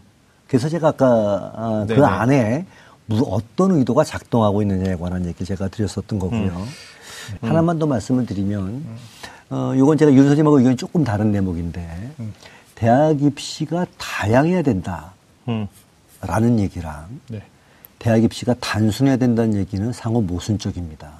[0.47, 2.05] 그래서 제가 아까 아, 그 네네.
[2.05, 2.65] 안에
[3.07, 6.65] 무- 어떤 의도가 작동하고 있느냐에 관한 얘기를 제가 드렸었던 거고요.
[7.41, 8.85] 하나만 더 말씀을 드리면,
[9.49, 12.11] 어, 이건 제가 윤 선생님하고 의견이 조금 다른 대목인데,
[12.75, 15.09] 대학 입시가 다양해야 된다라는
[15.47, 16.59] 음.
[16.59, 17.41] 얘기랑 네.
[18.05, 21.11] 대학 입시가 단순해야 된다는 얘기는 상호 모순적입니다.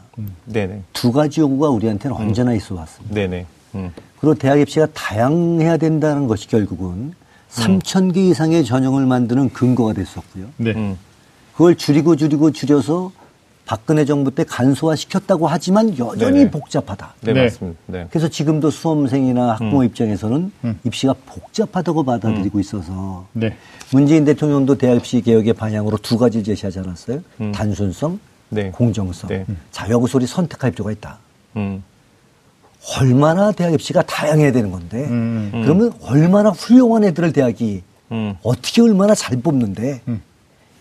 [0.46, 0.84] 네네.
[0.94, 3.16] 두 가지 요구가 우리한테는 언제나 있어 왔습니다.
[3.16, 3.48] 네네.
[3.74, 3.92] 음.
[4.20, 7.14] 그리고 대학 입시가 다양해야 된다는 것이 결국은
[7.50, 10.46] 3천 개 이상의 전형을 만드는 근거가 됐었고요.
[10.58, 10.74] 네.
[10.76, 10.96] 음.
[11.54, 13.12] 그걸 줄이고 줄이고 줄여서
[13.66, 16.52] 박근혜 정부 때 간소화 시켰다고 하지만 여전히 네네.
[16.52, 17.16] 복잡하다.
[17.22, 17.44] 네, 네.
[17.44, 17.80] 맞습니다.
[17.88, 18.08] 네.
[18.10, 19.86] 그래서 지금도 수험생이나 학부모 음.
[19.86, 20.52] 입장에서는
[20.84, 23.58] 입시가 복잡하다고 받아들이고 있어서 네.
[23.92, 27.22] 문재인 대통령도 대학 입시 개혁의 방향으로 두 가지를 제시하지 않았어요?
[27.54, 28.20] 단순성, 음.
[28.50, 28.70] 네.
[28.72, 29.30] 공정성.
[29.30, 29.46] 네.
[29.72, 31.18] 자, 여기서 우리 선택할 필요가 있다.
[31.56, 31.84] 음.
[33.00, 35.50] 얼마나 대학 입시가 다양해야 되는 건데 음.
[35.64, 37.82] 그러면 얼마나 훌륭한 애들을 대학이
[38.12, 38.36] 음.
[38.44, 40.02] 어떻게 얼마나 잘 뽑는데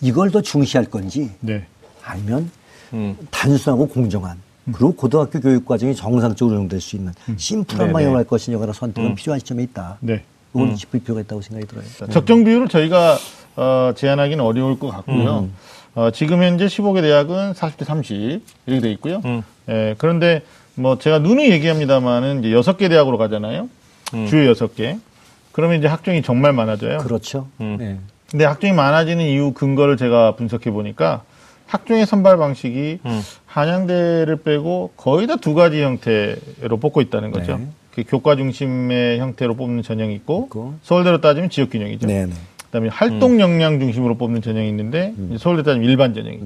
[0.03, 1.65] 이걸 더 중시할 건지 네.
[2.05, 2.51] 아니면
[2.95, 3.17] 음.
[3.31, 4.39] 단순하고 공정한
[4.73, 7.93] 그리고 고등학교 교육 과정이 정상적으로 운영될 수 있는 심플한 네네.
[7.93, 9.15] 방향으로 할 것이냐가 선택은 음.
[9.15, 9.99] 필요한 시점에 있다.
[10.01, 10.23] 네.
[10.55, 11.85] 이건 짚을 필요가 있다고 생각이 들어요.
[12.11, 13.19] 적정 비율을 저희가
[13.57, 15.49] 어, 제한하기는 어려울 것 같고요.
[15.97, 19.21] 어, 지금 현재 15개 대학은 40대 30 이렇게 돼 있고요.
[19.25, 19.43] 음.
[19.69, 20.43] 예, 그런데
[20.77, 23.69] 뭐 제가 누누이 얘기합니다만은 이제 6개 대학으로 가잖아요.
[24.29, 24.99] 주요 6개.
[25.53, 26.99] 그러면 이제 학종이 정말 많아져요.
[26.99, 27.49] 그렇죠.
[27.61, 27.77] 음.
[27.79, 27.99] 네.
[28.31, 31.23] 근데 학종이 많아지는 이유 근거를 제가 분석해 보니까
[31.67, 33.21] 학종의 선발 방식이 음.
[33.47, 37.59] 한양대를 빼고 거의 다 두 가지 형태로 뽑고 있다는 거죠.
[37.59, 37.67] 네.
[37.95, 40.75] 그 교과 중심의 형태로 뽑는 전형이 있고, 있고.
[40.83, 42.07] 서울대로 따지면 지역 균형이죠.
[42.07, 42.33] 네, 네.
[42.67, 46.45] 그다음에 활동 역량 중심으로 뽑는 전형이 있는데 이제 서울대 따지면 일반 전형이죠.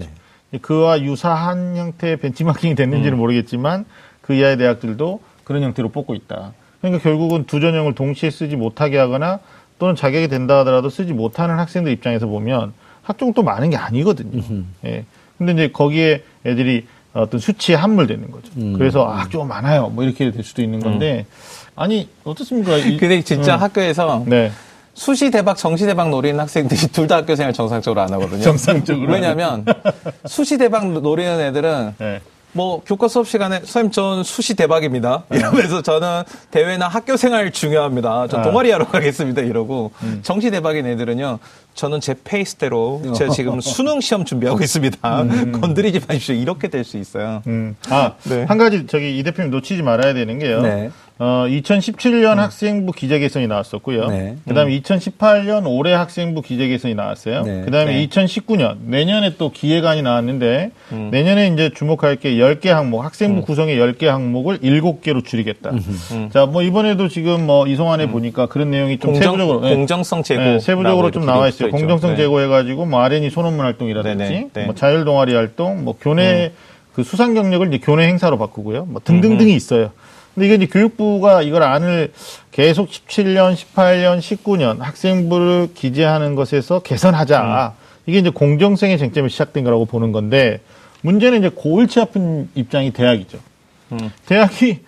[0.50, 0.58] 네.
[0.60, 3.84] 그와 유사한 형태의 벤치마킹이 됐는지는 모르겠지만
[4.20, 6.52] 그 이하의 대학들도 그런 형태로 뽑고 있다.
[6.80, 9.40] 그러니까 결국은 두 전형을 동시에 쓰지 못하게 하거나
[9.78, 12.72] 또는 자격이 된다 하더라도 쓰지 못하는 학생들 입장에서 보면
[13.08, 14.42] 학종 또 많은 게 아니거든요.
[14.84, 15.04] 예.
[15.38, 18.52] 근데 이제 거기에 애들이 어떤 수치에 함몰되는 거죠.
[18.76, 19.88] 그래서 아, 학종 많아요.
[19.88, 21.24] 뭐 이렇게 될 수도 있는 건데
[21.74, 22.76] 아니 어떻습니까?
[22.76, 23.62] 이- 근데 진짜 음.
[23.62, 24.52] 학교에서 네.
[24.92, 28.42] 수시 대박, 정시 대박 노리는 학생들이 둘 다 학교 생활 정상적으로 안 하거든요.
[28.42, 29.64] 정상적으로 왜냐하면
[30.26, 32.20] 수시 대박 노리는 애들은 네.
[32.52, 35.24] 뭐 교과 수업 시간에 선생님 전 수시 대박입니다.
[35.30, 38.26] 이러면서 저는 대회나 학교 생활 중요합니다.
[38.28, 38.42] 전 아.
[38.42, 39.42] 동아리 하러 가겠습니다.
[39.42, 39.92] 이러고
[40.22, 41.38] 정시 대박인 애들은요.
[41.78, 44.98] 저는 제 페이스대로 제가 지금 수능 시험 준비하고 있습니다.
[45.60, 46.34] 건드리지 마십시오.
[46.34, 47.42] 이렇게 될 수 있어요.
[47.46, 47.76] 음.
[47.88, 48.44] 아, 네.
[48.44, 50.62] 한 가지 저기 이 대표님 놓치지 말아야 되는 게요.
[50.62, 50.90] 네.
[51.20, 54.06] 어, 2017년 학생부 기재 개선이 나왔었고요.
[54.06, 54.36] 네.
[54.46, 57.42] 그다음에 2018년 올해 학생부 기재 개선이 나왔어요.
[57.42, 57.62] 네.
[57.64, 58.06] 그다음에 네.
[58.06, 61.08] 2019년 내년에 또 기획안이 나왔는데 음.
[61.10, 65.72] 내년에 이제 주목할 게 10개 항목, 학생부 구성의 10개 항목을 7개로 줄이겠다.
[66.32, 69.14] 자, 뭐 이번에도 지금 뭐 이송안에 보니까 그런 내용이 좀 음.
[69.14, 69.74] 공정, 세부적으로 네.
[69.74, 70.40] 공정성 제고.
[70.40, 71.67] 네, 세부적으로 좀 나와 있어요.
[71.70, 74.64] 공정성 제고해가지고 뭐 RN이 소논문 활동이라든지 네네, 네.
[74.64, 76.52] 뭐 자율 동아리 활동, 뭐 교내
[76.94, 78.86] 그 수상 경력을 이제 교내 행사로 바꾸고요.
[78.86, 79.92] 뭐 등등등이 있어요.
[80.34, 82.12] 근데 이게 이제 교육부가 이걸 안을
[82.52, 87.74] 계속 17년, 18년, 19년 학생부를 기재하는 것에서 개선하자.
[88.06, 90.60] 이게 이제 공정성의 쟁점이 시작된 거라고 보는 건데
[91.02, 93.38] 문제는 이제 골치 아픈 입장이 대학이죠.
[93.92, 94.10] 음.
[94.26, 94.80] 대학이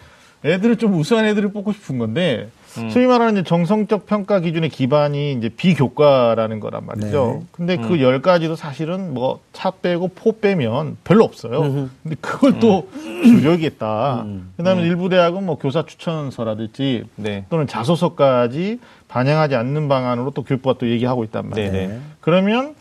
[0.45, 2.49] 애들을 좀 우수한 애들을 뽑고 싶은 건데
[2.91, 7.39] 소위 말하는 이제 정성적 평가 기준의 기반이 이제 비교과라는 거란 말이죠.
[7.41, 7.47] 네.
[7.53, 11.89] 근데 그 열 가지도 사실은 뭐 차 빼고 포 빼면 별로 없어요.
[12.03, 12.89] 근데 그걸 또
[13.25, 14.25] 줄여야겠다.
[14.57, 17.45] 그다음에 일부 대학은 뭐 교사 추천서라든지 네.
[17.51, 18.79] 또는 자소서까지
[19.09, 21.73] 반영하지 않는 방안으로 또 교육부가 또 얘기하고 있단 말이에요.
[21.73, 21.99] 네네.
[22.21, 22.75] 그러면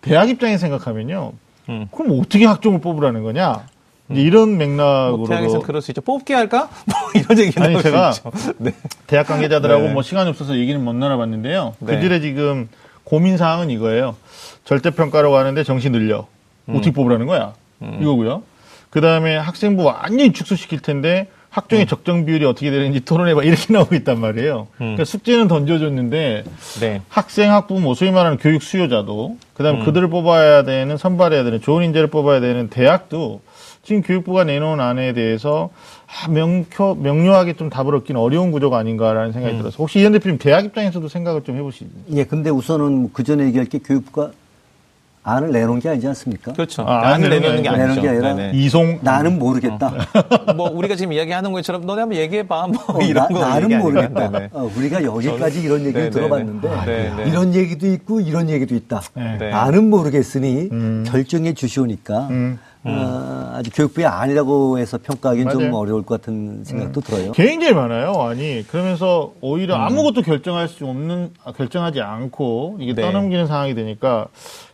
[0.00, 1.32] 대학 입장에 생각하면요.
[1.68, 1.88] 음.
[1.90, 3.62] 그럼 어떻게 학종을 뽑으라는 거냐?
[4.10, 6.00] 이런 맥락으로 뭐 대학에서 그럴 수 있죠.
[6.00, 6.68] 뽑기 할까?
[6.86, 8.12] 뭐 이런 얘기 아니, 제가.
[8.58, 8.72] 네.
[9.06, 9.92] 대학 관계자들하고 네.
[9.92, 11.74] 뭐 시간이 없어서 얘기는 못 나눠봤는데요.
[11.80, 11.94] 네.
[11.94, 12.68] 그들의 지금
[13.04, 14.16] 고민 사항은 이거예요.
[14.64, 16.26] 절대 평가로 가는데 정시 늘려
[16.68, 16.76] 음.
[16.76, 17.54] 어떻게 뽑으라는 거야?
[18.00, 18.42] 이거고요.
[18.90, 24.20] 그 다음에 학생부 완전히 축소시킬 텐데 학종의 적정 비율이 어떻게 되는지 토론해봐 이렇게 나오고 있단
[24.20, 24.68] 말이에요.
[24.76, 26.44] 그러니까 숙제는 던져줬는데
[26.80, 27.02] 네.
[27.08, 31.84] 학생, 학부모, 뭐 소위 말하는 교육 수요자도 그다음 에 그들을 뽑아야 되는 선발해야 되는 좋은
[31.84, 33.40] 인재를 뽑아야 되는 대학도
[33.86, 35.70] 지금 교육부가 내놓은 안에 대해서
[36.08, 40.64] 아, 명표 명료하게 좀 답을 얻기는 어려운 구조가 아닌가라는 생각이 들어서 혹시 이현 대표님 대학
[40.64, 41.86] 입장에서도 생각을 좀 해보시죠.
[42.14, 44.32] 예, 근데 우선은 그 전에 얘기할 게 교육부가
[45.22, 46.52] 안을 내놓은 게 아니지 않습니까?
[46.52, 46.82] 그렇죠.
[46.82, 48.00] 아, 안안 내놓는 게 아니죠.
[48.00, 48.58] 게 아니라 네네.
[48.58, 49.92] 이송 나는 모르겠다.
[50.56, 52.66] 뭐 우리가 지금 이야기하는 것처럼 너네 한번 얘기해 봐.
[52.66, 53.78] 뭐 어, 이런 나, 거 나는.
[53.78, 54.30] 모르겠다.
[54.30, 54.48] 네네.
[54.52, 56.10] 어, 우리가 여기까지 이런 얘기를 네네네.
[56.10, 57.28] 들어봤는데 아, 네네.
[57.30, 59.00] 이런 얘기도 있고 이런 얘기도 있다.
[59.14, 59.36] 네.
[59.38, 59.50] 네.
[59.50, 60.70] 나는 모르겠으니
[61.06, 62.58] 결정해 주시오니까 음.
[62.86, 65.72] 어, 아직 교육부의 아니라고 해서 평가하기는 좀 맞아요.
[65.72, 65.74] 음.
[65.74, 67.32] 어려울 것 같은 생각도 들어요.
[67.32, 68.12] 굉장히 많아요.
[68.22, 69.80] 아니 그러면서 오히려 음.
[69.80, 73.02] 아무것도 결정할 수 없는 아, 결정하지 않고 이게 네.
[73.02, 74.26] 떠넘기는 상황이 되니까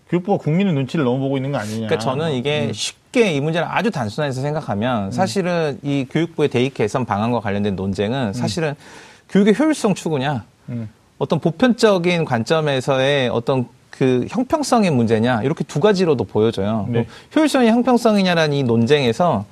[0.09, 1.87] 교육부가 국민의 눈치를 너무 보고 있는 거 아니냐.
[1.87, 7.41] 그러니까 저는 이게 쉽게 이 문제를 아주 단순해서 생각하면 사실은 이 교육부의 대입 개선 방안과
[7.41, 8.75] 관련된 논쟁은 사실은
[9.31, 10.89] 교육의 효율성 추구냐 음.
[11.19, 16.87] 어떤 보편적인 관점에서의 어떤 그 형평성의 문제냐 이렇게 두 가지로도 보여져요.
[16.89, 17.07] 네.
[17.37, 19.45] 효율성이 형평성이냐라는 이 논쟁에서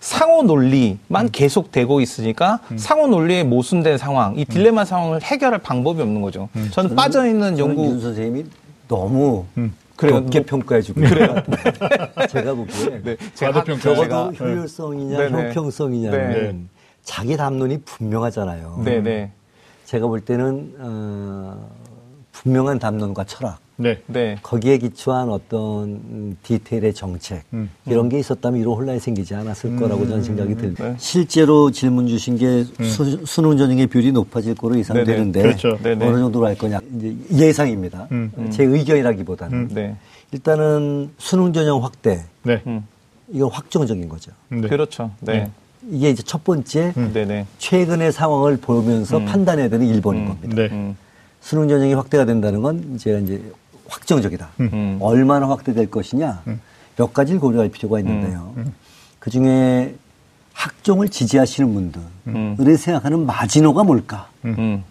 [0.00, 6.20] 상호 논리만 계속 되고 있으니까 상호 논리에 모순된 상황, 이 딜레마 상황을 해결할 방법이 없는
[6.20, 6.48] 거죠.
[6.72, 8.44] 저는 빠져 있는 저는 연구 윤 선생님이
[8.86, 9.46] 너무
[9.96, 10.20] 그래요.
[10.20, 11.34] 높게 뭐- 평가해주고 그래요.
[12.28, 13.80] 제가 보기에 네, 과도평가.
[13.80, 15.42] 적어도 제가- 효율성이냐 네네.
[15.46, 16.56] 형평성이냐는 네.
[17.02, 18.82] 자기 담론이 분명하잖아요.
[18.84, 19.32] 네, 네,
[19.86, 21.68] 제가 볼 때는 어,
[22.32, 24.00] 분명한 담론과 철학 네.
[24.06, 24.36] 네.
[24.42, 27.70] 거기에 기초한 어떤 음, 디테일의 정책 음.
[27.86, 30.94] 이런 게 있었다면 이런 혼란이 생기지 않았을 거라고 저는 생각이 들고 네.
[30.98, 35.42] 실제로 질문 주신 게 수, 능 전형의 비율이 높아질 거로 예상되는데.
[35.42, 35.78] 그렇죠.
[35.82, 36.06] 네네.
[36.06, 38.08] 어느 정도로 할 거냐 이제 예상입니다.
[38.12, 38.50] 음.
[38.50, 39.96] 제 의견이라기보다는 네.
[40.32, 42.62] 일단은 수능 전형 확대 네.
[42.66, 42.86] 음.
[43.28, 44.32] 이건 확정적인 거죠.
[44.48, 44.68] 네.
[44.68, 45.10] 그렇죠.
[45.20, 45.50] 네.
[45.90, 47.46] 이게 이제 첫 번째 네, 네.
[47.58, 50.54] 최근의 상황을 보면서 판단해야 되는 1번인 겁니다.
[50.56, 50.68] 네.
[50.72, 50.96] 음.
[51.40, 53.40] 수능 전형이 확대가 된다는 건 이제 이제
[53.88, 54.48] 확정적이다.
[54.60, 54.98] 음.
[55.00, 56.42] 얼마나 확대될 것이냐
[56.96, 58.54] 몇 가지를 고려할 필요가 있는데요.
[59.18, 59.94] 그 중에
[60.52, 62.76] 학종을 지지하시는 분들이 음.
[62.76, 64.28] 생각하는 마지노가 뭘까?
[64.44, 64.82] 음.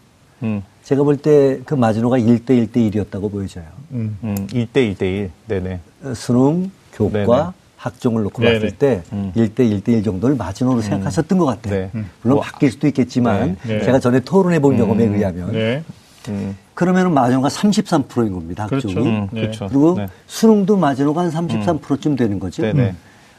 [0.44, 0.64] 음.
[0.84, 3.66] 제가 볼 때 그 마지노가 1대 1대 1이었다고 보여져요.
[3.92, 4.18] 음.
[4.24, 4.36] 음.
[4.52, 5.32] 1대 1대 1.
[5.48, 5.80] 네네.
[6.04, 7.50] 어, 수능, 교과, 네네.
[7.78, 8.54] 학종을 놓고 네네.
[8.60, 9.32] 봤을 때 음.
[9.36, 11.90] 1대 1대 1 정도를 마지노로 생각하셨던 것 같아요.
[11.94, 12.04] 네.
[12.22, 13.78] 물론 뭐, 바뀔 수도 있겠지만 네.
[13.80, 13.84] 네.
[13.86, 15.84] 제가 전에 토론해 본 경험에 의하면 네.
[16.30, 16.56] 음.
[16.76, 18.64] 그러면은 마지노가 33%인 겁니다.
[18.64, 18.94] 학종이.
[18.94, 19.10] 그렇죠.
[19.10, 19.28] 음.
[19.32, 19.42] 네.
[19.42, 19.68] 그렇죠.
[19.68, 20.08] 그리고 네.
[20.28, 22.62] 수능도 마지노가 한 33%쯤 되는 거죠.
[22.62, 22.96] 네네.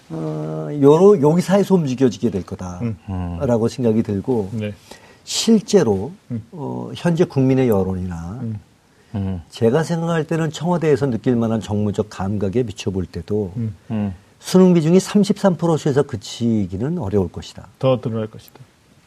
[0.08, 3.68] 어, 요로, 여기사에서 움직여지게 될 거다라고 음.
[3.68, 4.72] 생각이 들고 네.
[5.24, 6.12] 실제로
[6.52, 8.40] 어, 현재 국민의 여론이나
[9.14, 9.42] 음.
[9.50, 13.52] 제가 생각할 때는 청와대에서 느낄 만한 정무적 감각에 비춰볼 때도
[13.90, 14.14] 음.
[14.38, 17.66] 수능 비중이 33%에서 그치기는 어려울 것이다.
[17.78, 18.60] 더 늘어날 것이다.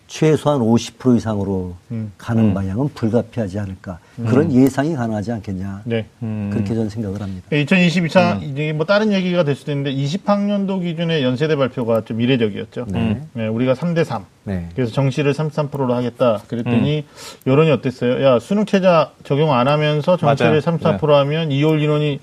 [0.09, 2.11] 최소한 50% 이상으로 음.
[2.17, 3.99] 가는 방향은 불가피하지 않을까.
[4.27, 5.83] 그런 예상이 가능하지 않겠냐.
[5.85, 6.07] 네.
[6.23, 6.49] 음.
[6.51, 7.47] 그렇게 저는 생각을 합니다.
[7.51, 12.87] 2022차 이제 뭐 다른 얘기가 될 수도 있는데 20학년도 기준의 연세대 발표가 좀 이례적이었죠.
[12.89, 13.21] 네.
[13.33, 14.25] 네, 우리가 3대 3.
[14.45, 14.67] 네.
[14.75, 16.41] 그래서 정시를 33%로 하겠다.
[16.47, 17.05] 그랬더니
[17.45, 18.23] 여론이 어땠어요?
[18.25, 20.61] 야, 수능 최저 적용 안 하면서 정시를 맞아요.
[20.61, 22.19] 33% 하면 2월 인원이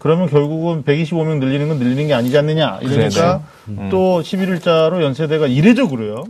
[0.00, 2.78] 그러면 결국은 125명 늘리는 건 늘리는 게 아니지 않느냐.
[2.80, 3.42] 이러니까
[3.90, 6.24] 또 11일자로 연세대가 이례적으로요.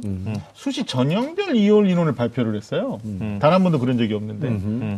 [0.54, 2.98] 수시 전형별 2월 인원을 발표를 했어요.
[3.40, 4.48] 단한 번도 그런 적이 없는데.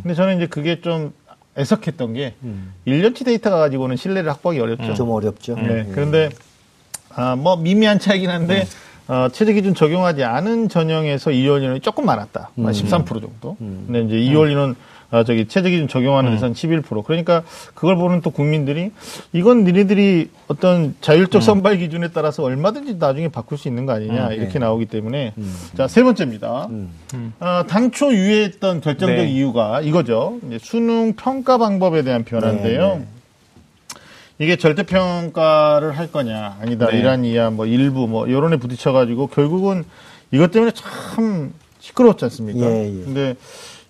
[0.01, 1.13] 근데 저는 이제 그게 좀
[1.55, 2.33] 애석했던 게
[2.87, 4.95] 1년치 데이터가 가지고는 신뢰를 확보하기 어렵죠.
[4.95, 5.55] 좀 어렵죠.
[5.55, 5.87] 네.
[5.93, 6.29] 그런데
[7.13, 8.65] 아, 뭐 미미한 차이긴 한데
[9.07, 12.49] 어, 최저 기준 적용하지 않은 전형에서 2월 인원이 조금 많았다.
[12.55, 13.55] 한 13% 정도.
[13.59, 14.75] 근데 이제 2월 인원
[15.13, 17.03] 아, 저기 최저 기준 적용하는 데서는 11%.
[17.03, 17.43] 그러니까
[17.75, 18.89] 그걸 보는 또 국민들이
[19.31, 24.57] 이건 니네들이 어떤 자율적 선발 기준에 따라서 얼마든지 나중에 바꿀 수 있는 거 아니냐 이렇게
[24.57, 25.33] 나오기 때문에
[25.77, 26.67] 자 세 번째입니다.
[27.39, 29.29] 아, 당초 유예했던 결정적 네.
[29.29, 30.39] 이유가 이거죠.
[30.47, 33.03] 이제 수능 평가 방법에 대한 변화인데요.
[34.39, 36.97] 이게 절대 평가를 할 거냐 아니다 네.
[36.97, 39.83] 이란 이야 뭐 일부 뭐 여론에 부딪혀가지고 결국은
[40.31, 42.65] 이것 때문에 참 시끄러웠지 않습니까?
[42.65, 43.03] 예, 예.
[43.03, 43.35] 근데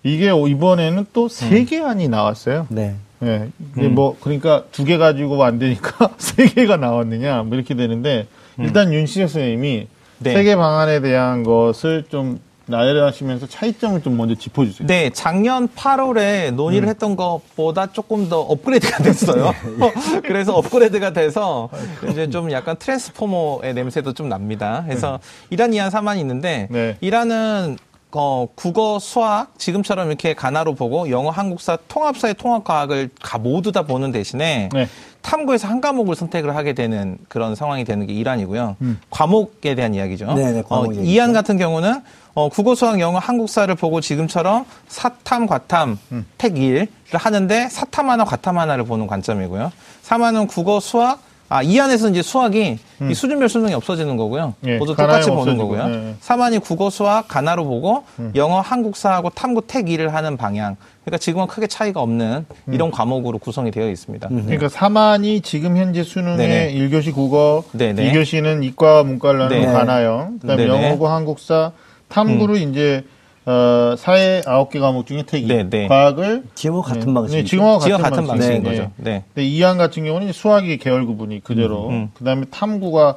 [0.04, 2.66] 이게 이번에는 또 세 개 안이 나왔어요.
[2.70, 2.94] 네.
[3.22, 3.48] 예.
[3.76, 8.26] 이게 뭐 그러니까 두 개 가지고 안 되니까 세 개가 나왔느냐 뭐 이렇게 되는데
[8.58, 9.88] 일단 윤시혁 선생님이
[10.18, 10.32] 네.
[10.32, 14.86] 세개 방안에 대한 것을 좀 나열하시면서 차이점을 좀 먼저 짚어주세요.
[14.88, 19.52] 네, 작년 8월에 논의를 했던 것보다 조금 더 업그레이드가 됐어요.
[20.24, 21.68] 그래서 업그레이드가 돼서
[22.10, 24.82] 이제 좀 약간 트랜스포머의 냄새도 좀 납니다.
[24.86, 26.96] 그래서 이란, 이한, 사만이 있는데 네.
[27.02, 27.76] 이란은
[28.16, 34.12] 어, 국어, 수학 지금처럼 이렇게 가나로 보고 영어, 한국사, 통합사의 통합과학을 가 모두 다 보는
[34.12, 34.88] 대신에 네.
[35.22, 38.76] 탐구에서 한 과목을 선택을 하게 되는 그런 상황이 되는 게 일환이고요.
[39.10, 40.26] 과목에 대한 이야기죠.
[40.26, 40.34] 음.
[40.34, 41.10] 네네, 어, 과목 얘기죠.
[41.10, 42.02] 이안 같은 경우는
[42.34, 46.26] 어, 국어, 수학, 영어, 한국사를 보고 지금처럼 사탐, 과탐, 음.
[46.36, 49.72] 택 1을 하는데 사탐 하나, 과탐 하나를 보는 관점이고요.
[50.04, 51.20] 3화는 국어, 수학,
[51.54, 54.54] 아, 이 안에서 이제 수학이 이 수준별 수능이 없어지는 거고요.
[54.58, 54.68] 음.
[54.68, 55.94] 예, 모두 똑같이 보는 없어지고, 거고요.
[55.94, 56.14] 예.
[56.20, 58.32] 3안이 국어, 수학, 가나로 보고 음.
[58.34, 60.74] 영어, 한국사하고 탐구, 택 2를 하는 방향.
[61.04, 62.74] 그러니까 지금은 크게 차이가 없는 음.
[62.74, 64.26] 이런 과목으로 구성이 되어 있습니다.
[64.30, 66.74] 그러니까 3안이 지금 현재 수능의 네네.
[66.74, 68.12] 1교시 국어, 네네.
[68.12, 69.72] 2교시는 이과 문과를 나누는 네.
[69.72, 70.76] 가나형, 그다음에 네네.
[70.76, 70.84] 음.
[70.84, 71.70] 영어고 한국사,
[72.08, 73.04] 탐구를 이제
[73.46, 75.88] 어, 사회 9개 과목 중에 택이 네네.
[75.88, 77.42] 과학을 지금하고 같은 네, 방식이죠.
[77.42, 78.28] 네, 지와 같은, 같은 방식.
[78.28, 78.70] 방식인 네.
[78.70, 78.90] 거죠.
[78.96, 79.24] 네.
[79.34, 82.10] 근데 이안 같은 경우는 수학이 계열 구분이 그대로, 음.
[82.14, 83.16] 그다음에 탐구가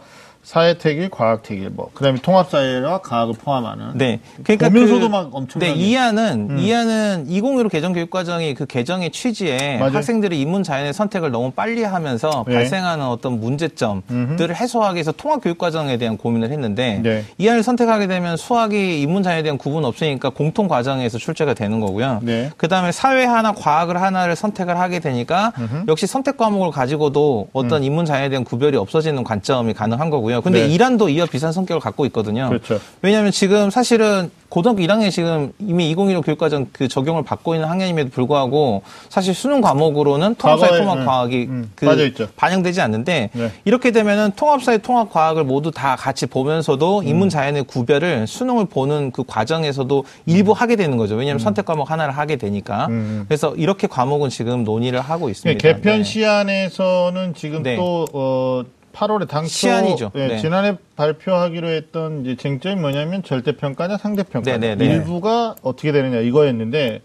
[0.51, 3.97] 사회택일, 과학택일, 뭐, 그다음에 통합사회와 과학을 포함하는.
[3.97, 4.21] 네.
[4.45, 5.73] 그러니까 보면서도 그- 막 엄청나게.
[5.73, 9.91] 네, 이안은 이안은 201 개정 교육 과정이 그 개정의 취지에 맞아요.
[9.97, 12.53] 학생들이 인문 자연의 선택을 너무 빨리 하면서 네.
[12.53, 17.25] 발생하는 어떤 문제점들을 해소하기 위해서 통합 교육 과정에 대한 고민을 했는데 네.
[17.37, 22.21] 이안을 선택하게 되면 수학이 인문 자연에 대한 구분 없으니까 공통 과정에서 출제가 되는 거고요.
[22.23, 22.51] 네.
[22.55, 25.51] 그다음에 사회 하나 과학을 하나를 선택을 하게 되니까
[25.89, 30.36] 역시 선택 과목을 가지고도 어떤 인문 자연에 대한 구별이 없어지는 관점이 가능한 거고요.
[30.41, 30.73] 근데 네.
[30.73, 32.49] 이란도 이와 비슷한 성격을 갖고 있거든요.
[32.49, 32.79] 그렇죠.
[33.01, 38.81] 왜냐하면 지금 사실은 고등학교 1학년 지금 이미 2015 교육과정 그 적용을 받고 있는 학년임에도 불구하고
[39.09, 42.27] 사실 수능 과목으로는 통합사회 과거에, 통합 음, 과학이 음, 그.
[42.35, 43.51] 반영되지 않는데 네.
[43.65, 47.07] 이렇게 되면은 통합사회 통합 과학을 모두 다 같이 보면서도 음.
[47.07, 51.15] 인문 자연의 구별을 수능을 보는 그 과정에서도 일부 하게 되는 거죠.
[51.15, 52.87] 왜냐하면 선택 과목 하나를 하게 되니까.
[52.87, 53.25] 음.
[53.27, 55.59] 그래서 이렇게 과목은 지금 논의를 하고 있습니다.
[55.59, 56.03] 개편 네.
[56.03, 57.75] 시안에서는 지금 네.
[57.75, 58.63] 또, 어,
[58.97, 60.11] 8월에 당초 시안이죠.
[60.15, 60.37] 네, 네.
[60.39, 64.85] 지난해 발표하기로 했던 이제 쟁점이 뭐냐면 절대평가냐 상대평가 네, 네, 네.
[64.85, 67.01] 일부가 어떻게 되느냐 이거였는데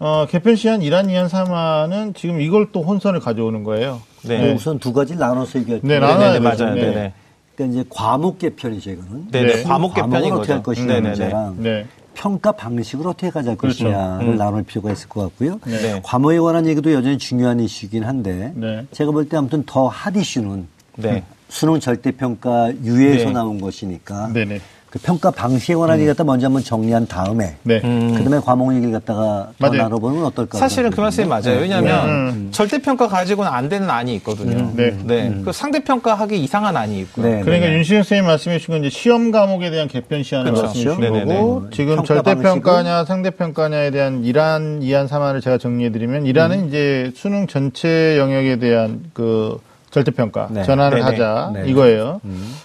[0.00, 4.02] 어, 개편 시안 1안, 2안, 3안은 지금 이걸 또 혼선을 가져오는 거예요.
[4.24, 4.38] 네.
[4.44, 6.40] 뭐 우선 두 가지 나눠서 얘기할 네, 나눠야.
[6.40, 6.74] 맞아요.
[6.74, 6.80] 네.
[6.82, 7.12] 네네.
[7.56, 9.30] 그러니까 이제 과목 개편이죠 이거는.
[9.30, 9.54] 네네.
[9.54, 9.62] 네.
[9.62, 10.52] 과목 개편인 어떻게.
[10.52, 11.08] 할 것이냐 네네네.
[11.08, 11.86] 문제랑 네.
[12.14, 13.84] 평가 방식을 어떻게 가져갈 그렇죠.
[13.84, 14.36] 것이냐를 음.
[14.36, 15.58] 나눌 필요가 있을 것 같고요.
[15.64, 16.00] 네.
[16.04, 18.84] 과목에 관한 얘기도 여전히 중요한 이슈이긴 한데 네.
[18.92, 21.22] 제가 볼 때 아무튼 더 핫 이슈는 네.
[21.48, 23.32] 수능 절대평가 유예에서 네.
[23.32, 24.60] 나온 것이니까 네네.
[24.94, 27.80] 그 평가 방식에 관한 얘기 갖다 먼저 한번 정리한 다음에 네.
[27.80, 29.82] 그다음에 과목 얘기를 갖다가 더 맞아요.
[29.82, 30.56] 나눠보면 어떨까?
[30.56, 31.58] 사실은 그 말씀이 맞아요.
[31.60, 32.48] 왜냐하면 음.
[32.52, 34.70] 절대 평가 가지고는 안 되는 안이 있거든요.
[34.76, 35.40] 네.
[35.44, 37.26] 그 상대 평가 하기 이상한 안이 있고요.
[37.26, 37.40] 네.
[37.40, 40.66] 그러니까 윤시영 선생님 말씀해 주신 건 이제 시험 과목에 대한 개편 시안을 그렇죠.
[40.66, 41.34] 말씀해 주신 네네네.
[41.34, 46.68] 거고 지금 평가 절대 평가냐 상대 평가냐에 대한 1안, 2안, 3안을 제가 정리해 드리면 1안은
[46.68, 49.58] 이제 수능 전체 영역에 대한 그
[49.94, 50.64] 절대평가 네.
[50.64, 51.10] 전환을 네네.
[51.10, 51.70] 하자 네.
[51.70, 52.20] 이거예요.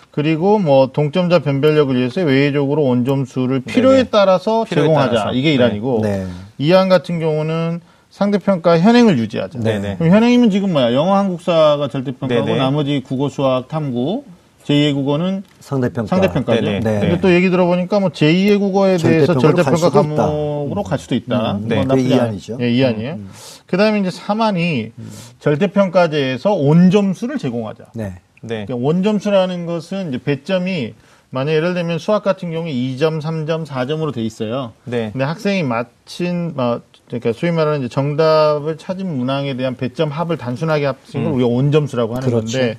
[0.10, 4.10] 그리고 뭐 동점자 변별력을 위해서 외의적으로 원점수를 필요에 네네.
[4.10, 5.34] 따라서 필요에 제공하자 따라서.
[5.34, 5.58] 이게 네.
[5.58, 6.26] 1안이고 네.
[6.60, 9.60] 2안 같은 경우는 상대평가 현행을 유지하자.
[9.60, 9.98] 네네.
[9.98, 10.96] 그럼 현행이면 지금 뭐야?
[10.96, 12.58] 영어, 한국사가 절대평가고 네네.
[12.58, 14.24] 나머지 국어, 수학, 탐구,
[14.70, 16.08] 제2의 국어는 상대평가.
[16.08, 16.62] 상대평가죠.
[16.62, 16.80] 네네.
[16.80, 17.00] 네.
[17.00, 20.26] 근데 또 얘기 들어보니까 뭐 제2의 국어에 대해서 절대평가로 갈 절대평가 수도 있다.
[20.26, 21.52] 과목으로 갈 수도 있다.
[21.54, 21.80] 음, 뭐 네.
[21.80, 22.00] 않아요.
[22.00, 22.58] 이안이죠.
[22.62, 23.18] 예, 이안이에요.
[23.66, 24.92] 그다음에 이제 3안이
[25.40, 27.86] 절대평가제에서 온점수를 제공하자.
[27.96, 28.20] 네.
[28.42, 28.66] 네.
[28.66, 30.94] 그러니까 원점수라는 것은 이제 배점이
[31.32, 34.74] 만약 예를 들면 수학 같은 경우에 2점, 3점, 4점으로 돼 있어요.
[34.86, 35.10] 네.
[35.12, 40.86] 근데 학생이 맞힌 어, 그러니까 소위 말하는 이제 정답을 찾은 문항에 대한 배점 합을 단순하게
[40.86, 42.58] 합친 걸 우리가 온점수라고 하는 그렇죠.
[42.58, 42.78] 건데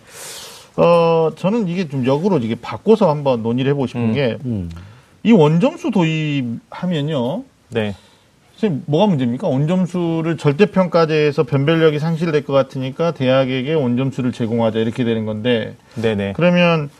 [0.76, 4.12] 어 저는 이게 좀 역으로 이게 바꿔서 한번 논의를 해보고 싶은 음.
[4.14, 4.70] 게이 음.
[5.24, 7.44] 원점수 도입하면요.
[7.70, 7.94] 네.
[8.56, 9.48] 선생님, 뭐가 문제입니까?
[9.48, 16.34] 원점수를 절대평가제에서 변별력이 상실될 것 같으니까 대학에게 원점수를 제공하자 이렇게 되는 건데 네네.
[16.36, 16.90] 그러면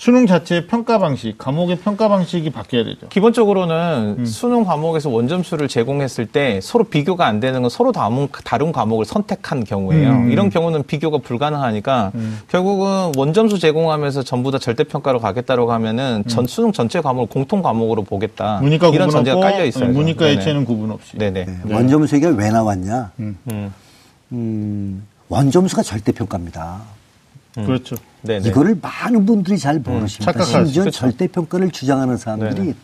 [0.00, 3.06] 수능 자체의 평가 방식, 과목의 평가 방식이 바뀌어야 되죠.
[3.10, 4.24] 기본적으로는 음.
[4.24, 9.64] 수능 과목에서 원점수를 제공했을 때 서로 비교가 안 되는 건 서로 다른, 다른 과목을 선택한
[9.64, 10.10] 경우예요.
[10.10, 10.32] 음.
[10.32, 12.12] 이런 경우는 비교가 불가능하니까
[12.48, 18.60] 결국은 원점수 제공하면서 전부 다 절대평가로 가겠다고 하면은 전 수능 전체 과목을 공통 과목으로 보겠다.
[18.62, 19.88] 문이과 이런 구분 전제가 없고 깔려 있어요.
[19.88, 21.18] 네, 문이과 예체는 구분 없이.
[21.18, 21.44] 네네.
[21.44, 21.74] 네.
[21.74, 23.10] 원점수 얘기가 왜 나왔냐?
[23.18, 23.36] 음.
[24.32, 26.99] 음, 원점수가 절대평가입니다.
[27.54, 27.96] 그렇죠.
[28.22, 28.48] 네네.
[28.48, 30.44] 이거를 많은 분들이 잘 모르십니다.
[30.44, 31.00] 수 심지어 그렇죠.
[31.00, 32.74] 절대평가를 주장하는 사람들이 네네.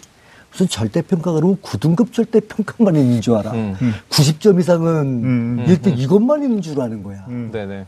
[0.50, 3.52] 무슨 절대평가 그러면 9등급 절대평가만 있는 줄 알아.
[3.52, 3.76] 음.
[4.08, 5.64] 90점 이상은 음.
[5.68, 7.26] 일등 이것만 있는 줄 아는 거야.
[7.28, 7.50] 음.
[7.52, 7.84] 네네.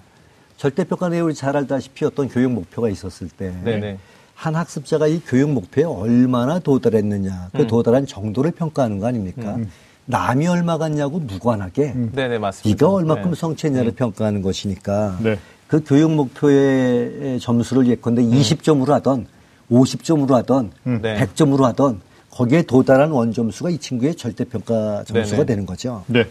[0.56, 3.54] 절대평가 우리 잘 알다시피 어떤 교육 목표가 있었을 때.
[3.64, 3.98] 네네.
[4.34, 7.58] 한 학습자가 이 교육 목표에 얼마나 도달했느냐, 음.
[7.58, 9.58] 그 도달한 정도를 평가하는 거 아닙니까?
[10.04, 12.86] 남이 얼마 갔냐고 무관하게 네네, 맞습니다.
[12.86, 13.36] 네가 얼마큼 네.
[13.36, 15.38] 성취했냐를 평가하는 것이니까 네.
[15.68, 19.26] 그 교육 목표의 점수를 예컨대 20점으로 하던
[19.70, 21.16] 50점으로 하던 네.
[21.18, 22.00] 100점으로 하던
[22.30, 25.44] 거기에 도달한 원점수가 이 친구의 절대평가 점수가 네네.
[25.44, 26.04] 되는 거죠.
[26.06, 26.24] 네,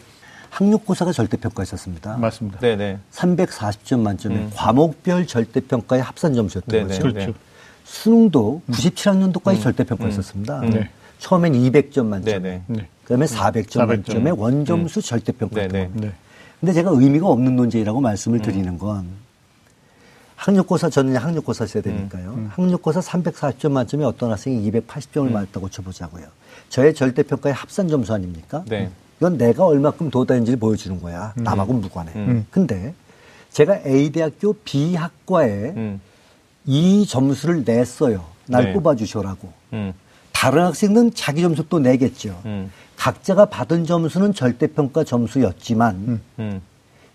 [0.49, 2.17] 학력고사가 절대평가였었습니다.
[2.17, 2.59] 맞습니다.
[2.59, 2.97] 네네.
[3.11, 6.87] 340점 만점에 과목별 절대평가의 합산 점수였던 네네.
[6.87, 7.01] 거죠.
[7.03, 7.19] 그렇죠.
[7.27, 7.33] 네.
[7.83, 10.61] 수능도 97학년도까지 절대평가였었습니다.
[10.61, 10.89] 네.
[11.19, 12.61] 처음엔 200점 만점, 네네.
[12.67, 13.85] 네, 그다음에 400점 400점.
[13.85, 15.85] 만점에 원점수 절대평가였던 네네.
[15.85, 16.07] 겁니다.
[16.07, 16.13] 네,
[16.59, 19.05] 근데 제가 의미가 없는 논쟁이라고 말씀을 드리는 건
[20.37, 22.51] 학력고사 저는 학력고사 세대니까요.
[22.51, 26.25] 학력고사 340점 만점에 어떤 학생이 280점을 맞았다고 쳐보자고요.
[26.69, 28.63] 저의 절대평가의 합산 점수 아닙니까?
[28.67, 28.89] 네.
[29.17, 31.33] 이건 내가 얼마큼 도달인지를 보여주는 거야.
[31.35, 32.11] 남하고 무관해.
[32.15, 32.45] 음.
[32.51, 32.93] 근데
[33.51, 35.99] 제가 A대학교 B학과에 음.
[36.65, 38.23] 이 점수를 냈어요.
[38.45, 38.73] 날 네.
[38.73, 39.51] 뽑아주셔라고.
[39.73, 39.93] 음.
[40.31, 42.39] 다른 학생은 자기 점수 또 내겠죠.
[42.45, 42.71] 음.
[42.95, 46.61] 각자가 받은 점수는 절대평가 점수였지만 음.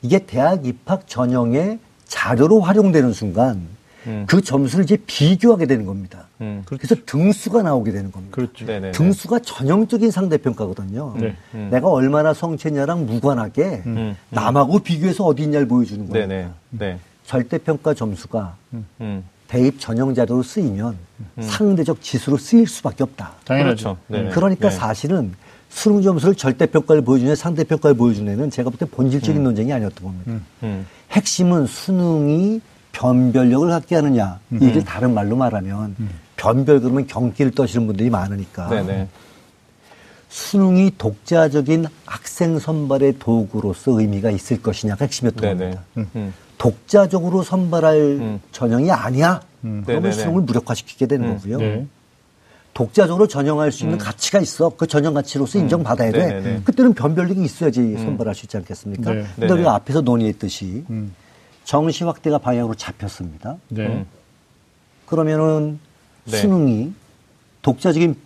[0.03, 1.79] 이게 대학 입학 전형의
[2.13, 3.67] 자료로 활용되는 순간
[4.07, 4.25] 음.
[4.27, 6.27] 그 점수를 이제 비교하게 되는 겁니다.
[6.43, 6.63] 음.
[6.67, 8.35] 그래서 등수가 나오게 되는 겁니다.
[8.35, 8.67] 그렇죠.
[8.93, 11.15] 등수가 전형적인 상대평가거든요.
[11.19, 11.37] 네.
[11.55, 11.69] 음.
[11.73, 14.17] 내가 얼마나 성취했냐랑 무관하게 음.
[14.29, 16.29] 남하고 비교해서 어디 있냐를 보여주는 거예요.
[16.29, 16.49] 네네.
[16.71, 16.99] 네.
[17.25, 18.57] 절대평가 점수가
[19.01, 19.25] 음.
[19.49, 20.99] 대입 전형 자료로 쓰이면
[21.41, 23.33] 상대적 지수로 쓰일 수밖에 없다.
[23.45, 23.85] 당연하죠.
[23.85, 23.99] 그렇죠.
[24.09, 24.31] 네네.
[24.31, 24.77] 그러니까 네.
[24.77, 25.33] 사실은
[25.73, 29.45] 수능 점수를 절대 평가를 보여주냐 상대 평가를 보여주냐는 제가 볼 때 본질적인 음.
[29.45, 30.33] 논쟁이 아니었던 겁니다.
[30.63, 30.87] 음.
[31.11, 32.61] 핵심은 수능이
[32.93, 34.39] 변별력을 갖게 하느냐.
[34.53, 34.63] 음.
[34.63, 35.97] 이를 다른 말로 말하면
[36.37, 39.09] 변별 그러면 경기를 떠시는 분들이 많으니까 네네.
[40.29, 45.59] 수능이 독자적인 학생 선발의 도구로서 의미가 있을 것이냐가 핵심이었던 네네.
[45.59, 45.85] 겁니다.
[46.17, 46.35] 음.
[46.59, 48.41] 독자적으로 선발할 음.
[48.53, 49.41] 전형이 아니야.
[49.63, 50.13] 그러면 네네네.
[50.13, 51.37] 수능을 무력화시키게 되는 음.
[51.37, 51.59] 거고요.
[51.59, 51.87] 네.
[52.75, 54.71] 독자적으로 전형할 수 있는 가치가 있어.
[54.71, 56.19] 그 전형 가치로서 인정받아야 돼.
[56.19, 56.29] 음.
[56.29, 56.61] 네네네.
[56.65, 59.13] 그때는 변별력이 있어야지 선발할 수 있지 않겠습니까?
[59.13, 59.25] 네.
[59.37, 59.53] 근데.
[59.53, 61.15] 우리가 앞에서 논의했듯이 음.
[61.65, 63.57] 정시 확대가 방향으로 잡혔습니다.
[63.69, 63.87] 네.
[63.87, 64.07] 음.
[65.07, 65.79] 그러면은
[66.25, 66.39] 네.
[66.39, 66.93] 수능이
[67.61, 68.17] 독자적인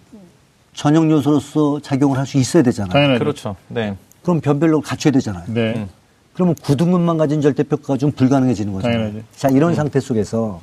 [0.74, 2.92] 전형 요소로서 작용을 할 수 있어야 되잖아요.
[2.92, 3.18] 당연하죠.
[3.18, 3.56] 그렇죠.
[3.68, 3.96] 네.
[4.22, 5.44] 그럼 변별력을 갖춰야 되잖아요.
[5.48, 5.74] 네.
[5.76, 5.88] 음.
[6.34, 8.98] 그러면 구등급만 가진 절대평가가 좀 불가능해지는 거잖아요.
[8.98, 9.24] 당연하죠.
[9.34, 10.60] 자, 이런 상태 속에서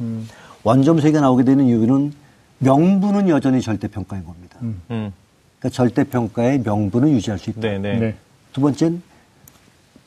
[0.64, 2.14] 원점수가 나오게 되는 이유는
[2.64, 4.58] 명분은 여전히 절대평가인 겁니다.
[4.62, 4.82] 음.
[4.88, 7.62] 그러니까 절대평가의 명분은 유지할 수 있다.
[7.62, 8.00] 네네.
[8.00, 8.16] 네.
[8.52, 9.02] 두 번째는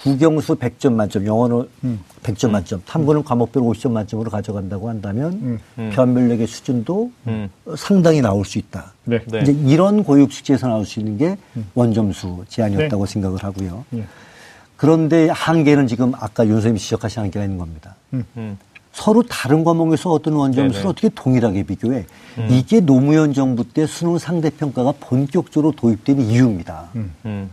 [0.01, 2.01] 국영수 100점 만점, 영어는 음.
[2.23, 5.91] 100점 만점, 탐구는 과목별 50점 만점으로 가져간다고 한다면 음.
[5.93, 7.49] 변별력의 수준도 음.
[7.77, 8.93] 상당히 나올 수 있다.
[9.05, 9.21] 네.
[9.27, 9.41] 네.
[9.41, 11.37] 이제 이런 고육 숙제에서 나올 수 있는 게
[11.75, 13.85] 원점수 제한이었다고 생각을 하고요.
[13.91, 14.05] 네.
[14.77, 17.97] 그런데 한계는 지금 아까 윤 선생님이 지적하신 한계가 있는 겁니다.
[18.97, 19.03] 음.
[19.07, 20.89] 서로 다른 과목에서 어떤 원점수를 네네.
[20.89, 22.07] 어떻게 동일하게 비교해?
[22.49, 26.89] 이게 노무현 정부 때 수능 상대평가가 본격적으로 도입된 이유입니다.
[26.97, 27.51] 음.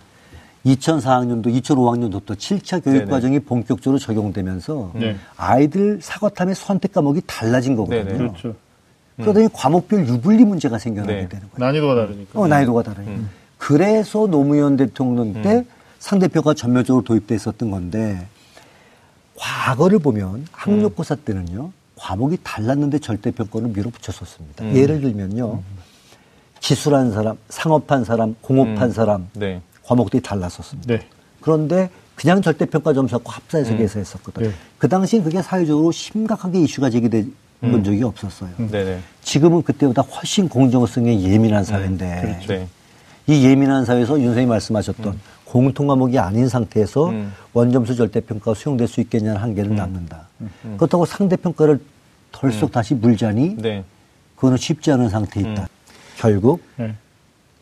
[0.65, 3.11] 2004학년도, 2005학년도 또 7차 교육 네네.
[3.11, 5.17] 과정이 본격적으로 적용되면서 네.
[5.35, 8.05] 아이들 사과탐의 선택 과목이 달라진 거거든요.
[8.05, 8.17] 네네.
[8.17, 8.55] 그렇죠.
[9.17, 11.27] 그러더니 과목별 유불리 문제가 생겨나게 네.
[11.27, 11.65] 되는 거예요.
[11.65, 12.39] 난이도가 다르니까.
[12.39, 13.27] 어, 나이도가 다르니까.
[13.57, 15.65] 그래서 노무현 대통령 때
[15.99, 18.25] 상대평가 전면적으로 도입됐었던 건데
[19.35, 24.65] 과거를 보면 학력고사 때는요 과목이 달랐는데 절대평가를 밀어붙였었습니다.
[24.65, 24.75] 음.
[24.75, 25.61] 예를 들면요
[26.59, 29.61] 기술한 사람, 상업한 사람, 공업한 사람 네.
[29.83, 30.95] 과목들이 달랐었습니다.
[30.95, 31.07] 네.
[31.41, 34.47] 그런데 그냥 절대평가 점수 갖고 합산해서 계산했었거든요.
[34.47, 34.53] 네.
[34.77, 38.49] 그 당시엔 그게 사회적으로 심각하게 이슈가 제기된 본 적이 없었어요.
[39.23, 42.47] 지금은 그때보다 훨씬 공정성에 예민한 사회인데 그렇죠.
[42.47, 42.67] 네.
[43.27, 45.19] 이 예민한 사회에서 윤 선생님이 말씀하셨던
[45.53, 47.33] 공통 과목이 아닌 상태에서 음.
[47.53, 50.27] 원점수 절대평가가 수용될 수 있겠냐는 한계를 남는다.
[50.77, 51.79] 그렇다고 상대평가를
[52.31, 53.83] 덜썩 다시 물자니 네.
[54.35, 55.67] 그거는 쉽지 않은 상태에 있다.
[56.17, 56.95] 결국 네.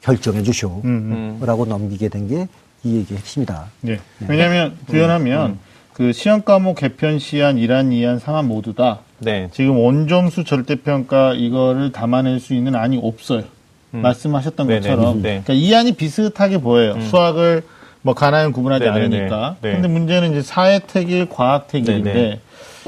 [0.01, 0.81] 결정해 주쇼.
[0.85, 1.45] 음, 음.
[1.45, 2.47] 라고 넘기게 된 게
[2.83, 3.65] 이 얘기의 핵심이다.
[3.81, 3.99] 네.
[4.27, 5.59] 왜냐하면 구현하면
[5.93, 9.49] 그 시험 과목 개편 시한, 일한, 이한, 상한 모두 다 네.
[9.53, 13.43] 지금 원점수 절대평가 이거를 담아낼 수 있는 안이 없어요.
[13.91, 14.75] 말씀하셨던 음.
[14.75, 15.21] 것처럼.
[15.21, 15.43] 네.
[15.43, 16.99] 그러니까 이 안이 비슷하게 보여요.
[17.01, 17.63] 수학을
[18.01, 19.05] 뭐 가나요 구분하지 네네네.
[19.05, 19.55] 않으니까.
[19.61, 19.73] 네.
[19.73, 22.39] 근데 문제는 이제 사회택일, 과학택일인데 네네.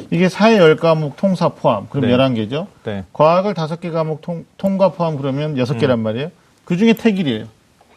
[0.10, 1.88] 이게 사회 10과목 통사 포함.
[1.90, 2.18] 그럼 네.
[2.18, 2.68] 11개죠.
[2.84, 3.04] 네.
[3.14, 6.32] 과학을 다섯 개 과목 통, 통과 포함 그러면 여섯 개란 말이에요.
[6.66, 7.46] 그 중에 택일이에요.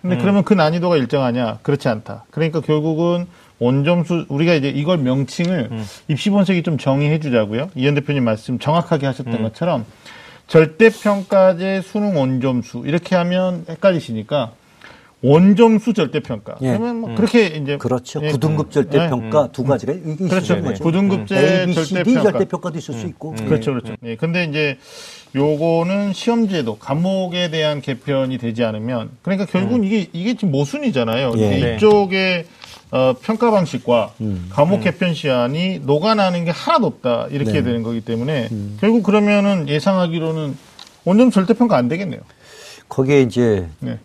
[0.02, 1.58] 근데 그러면 그 난이도가 일정하냐?
[1.62, 2.24] 그렇지 않다.
[2.30, 3.26] 그러니까 결국은
[3.58, 5.70] 원점수 우리가 이제 이걸 명칭을
[6.08, 7.70] 입시 본색이 좀 정의해 주자고요.
[7.74, 9.84] 이현 대표님 말씀 정확하게 하셨던 것처럼
[10.46, 14.52] 절대평가제 수능 원점수 이렇게 하면 헷갈리시니까
[15.22, 16.56] 원점수 절대평가.
[16.60, 16.68] 예.
[16.68, 18.20] 그러면 뭐 그렇게 이제 그렇죠.
[18.22, 20.54] 예, 9등급 절대평가 두 가지가 이게 그렇죠.
[20.54, 20.84] 있는 거죠.
[20.84, 22.32] 고등급제 A, B, C, D 절대평가.
[22.32, 23.34] 절대평가도 있을 수 있고.
[23.34, 23.94] 그렇죠, 그렇죠.
[24.04, 24.78] 예, 근데 이제
[25.34, 31.32] 요거는 시험제도 과목에 대한 개편이 되지 않으면 그러니까 결국은 이게 이게 지금 모순이잖아요.
[31.36, 31.48] 예.
[31.48, 31.74] 네.
[31.76, 32.46] 이쪽에
[32.92, 34.12] 어, 평가 방식과
[34.50, 37.62] 과목 개편 시한이 녹아나는 게 하나도 없다 이렇게 네.
[37.62, 38.48] 되는 거기 때문에
[38.80, 40.56] 결국 그러면은 예상하기로는
[41.04, 42.20] 원점 절대평가 안 되겠네요.
[42.88, 43.98] 거기에 이제 네.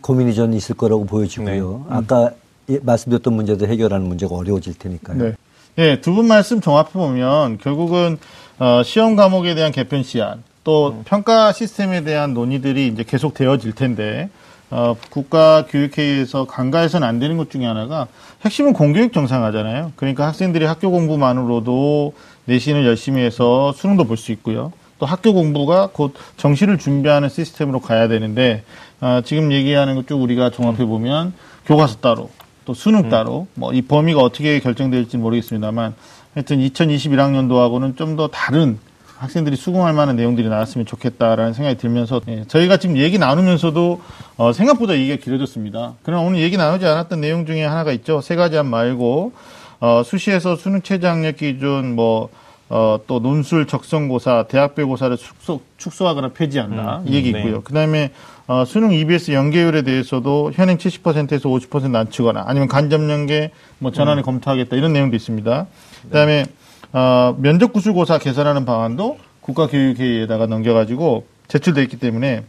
[0.00, 1.86] 고민이 전 있을 거라고 보여지고요.
[1.90, 2.30] 아까
[2.70, 5.18] 예, 말씀드렸던 문제들 해결하는 문제가 어려워질 테니까요.
[5.18, 5.32] 네.
[5.78, 8.18] 예, 두 분 말씀 종합해 보면 결국은
[8.58, 14.30] 어, 시험 과목에 대한 개편 시한 또 평가 시스템에 대한 논의들이 이제 계속 되어질 텐데
[14.70, 18.06] 어, 국가 교육회의에서 간과해서는 안 되는 것 중에 하나가
[18.44, 19.92] 핵심은 공교육 정상화잖아요.
[19.96, 22.14] 그러니까 학생들이 학교 공부만으로도
[22.46, 24.72] 내신을 열심히 해서 수능도 볼 수 있고요.
[24.98, 28.62] 또 학교 공부가 곧 정시를 준비하는 시스템으로 가야 되는데
[29.00, 31.32] 아, 지금 얘기하는 것 쭉 우리가 종합해 보면
[31.66, 32.30] 교과서 따로
[32.64, 35.94] 또 수능 따로 뭐 이 범위가 어떻게 결정될지 모르겠습니다만
[36.34, 38.78] 하여튼 2021학년도하고는 좀 더 다른
[39.18, 44.00] 학생들이 수긍할 만한 내용들이 나왔으면 좋겠다라는 생각이 들면서 예, 저희가 지금 얘기 나누면서도
[44.36, 45.94] 어, 생각보다 얘기가 길어졌습니다.
[46.02, 48.20] 그러나 오늘 얘기 나누지 않았던 내용 중에 하나가 있죠.
[48.20, 49.32] 세 가지 안 말고
[49.80, 52.28] 어, 수시에서 수능 최저 학력 기준 뭐
[52.70, 57.02] 어, 또 논술 적성고사, 대학별 고사를 축소, 축소하거나 폐지한다.
[57.06, 57.40] 이 얘기 네.
[57.40, 57.62] 있고요.
[57.62, 58.10] 그 다음에,
[58.46, 64.76] 어, 수능 EBS 연계율에 대해서도 현행 70%에서 50% 낮추거나 아니면 간접 연계 뭐 전환을 검토하겠다.
[64.76, 65.66] 이런 내용도 있습니다.
[66.02, 66.46] 그 다음에,
[66.92, 72.44] 어, 면접 구술고사 개선하는 방안도 국가교육회의에다가 넘겨가지고 제출돼 있기 때문에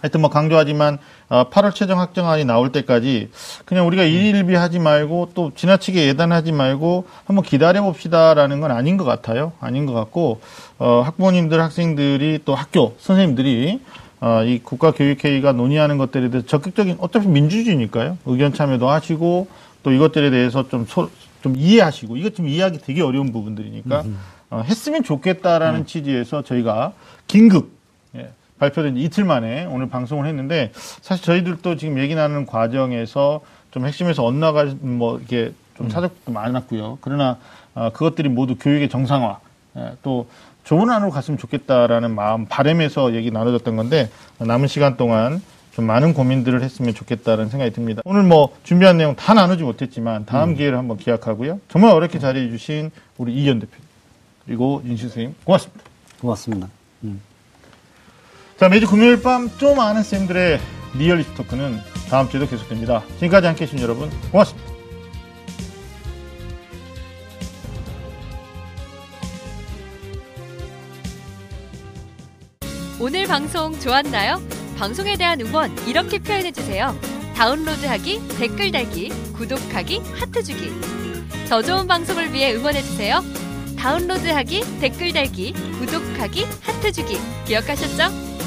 [0.00, 3.30] 하여튼 뭐 강조하지만 어, 8월 최종 확정안이 나올 때까지
[3.64, 9.04] 그냥 우리가 일일비 하지 말고 또 지나치게 예단하지 말고 한번 기다려 봅시다라는 건 아닌 것
[9.04, 9.52] 같아요.
[9.60, 10.40] 아닌 것 같고
[10.78, 13.80] 어, 학부모님들 학생들이 또 학교 선생님들이
[14.20, 18.18] 어, 이 국가교육회의가 논의하는 것들에 대해서 적극적인 어차피 민주주의니까요.
[18.26, 19.48] 의견 참여도 하시고
[19.82, 21.08] 또 이것들에 대해서 좀, 소,
[21.42, 24.04] 좀 이해하시고 이것 좀 이해하기 되게 어려운 부분들이니까
[24.50, 26.92] 어, 했으면 좋겠다라는 취지에서 저희가
[27.26, 27.70] 긴급
[28.16, 33.40] 예, 발표된 이틀 만에 오늘 방송을 했는데 사실 저희들도 지금 얘기 나누는 과정에서
[33.70, 36.98] 좀 핵심에서 엇나가 뭐 이게 좀 사적도 많았고요.
[37.00, 37.38] 그러나
[37.74, 39.38] 어, 그것들이 모두 교육의 정상화
[39.76, 40.26] 예, 또
[40.64, 45.40] 좋은 안으로 갔으면 좋겠다라는 마음 바램에서 얘기 나눠졌던 건데 남은 시간 동안
[45.72, 48.02] 좀 많은 고민들을 했으면 좋겠다는 생각이 듭니다.
[48.04, 51.60] 오늘 뭐 준비한 내용 다 나누지 못했지만 다음 기회를 한번 기약하고요.
[51.68, 53.72] 정말 어렵게 자리해 주신 우리 이현 대표
[54.44, 55.84] 그리고 윤시 선생님 고맙습니다.
[56.20, 56.68] 고맙습니다.
[58.58, 60.60] 자, 매주 금요일 밤 좀 아는 쌤들의
[60.94, 61.80] 리얼리티 토크는
[62.10, 63.04] 다음 주에도 계속됩니다.
[63.16, 64.68] 지금까지 함께 해주신 여러분 고맙습니다.
[73.00, 74.42] 오늘 방송 좋았나요?
[74.76, 76.98] 방송에 대한 응원 이렇게 표현해 주세요.
[77.36, 80.72] 다운로드하기, 댓글 달기, 구독하기, 하트 주기.
[81.48, 83.20] 더 좋은 방송을 위해 응원해 주세요.
[83.78, 87.18] 다운로드하기, 댓글 달기, 구독하기, 하트 주기.
[87.46, 88.37] 기억하셨죠?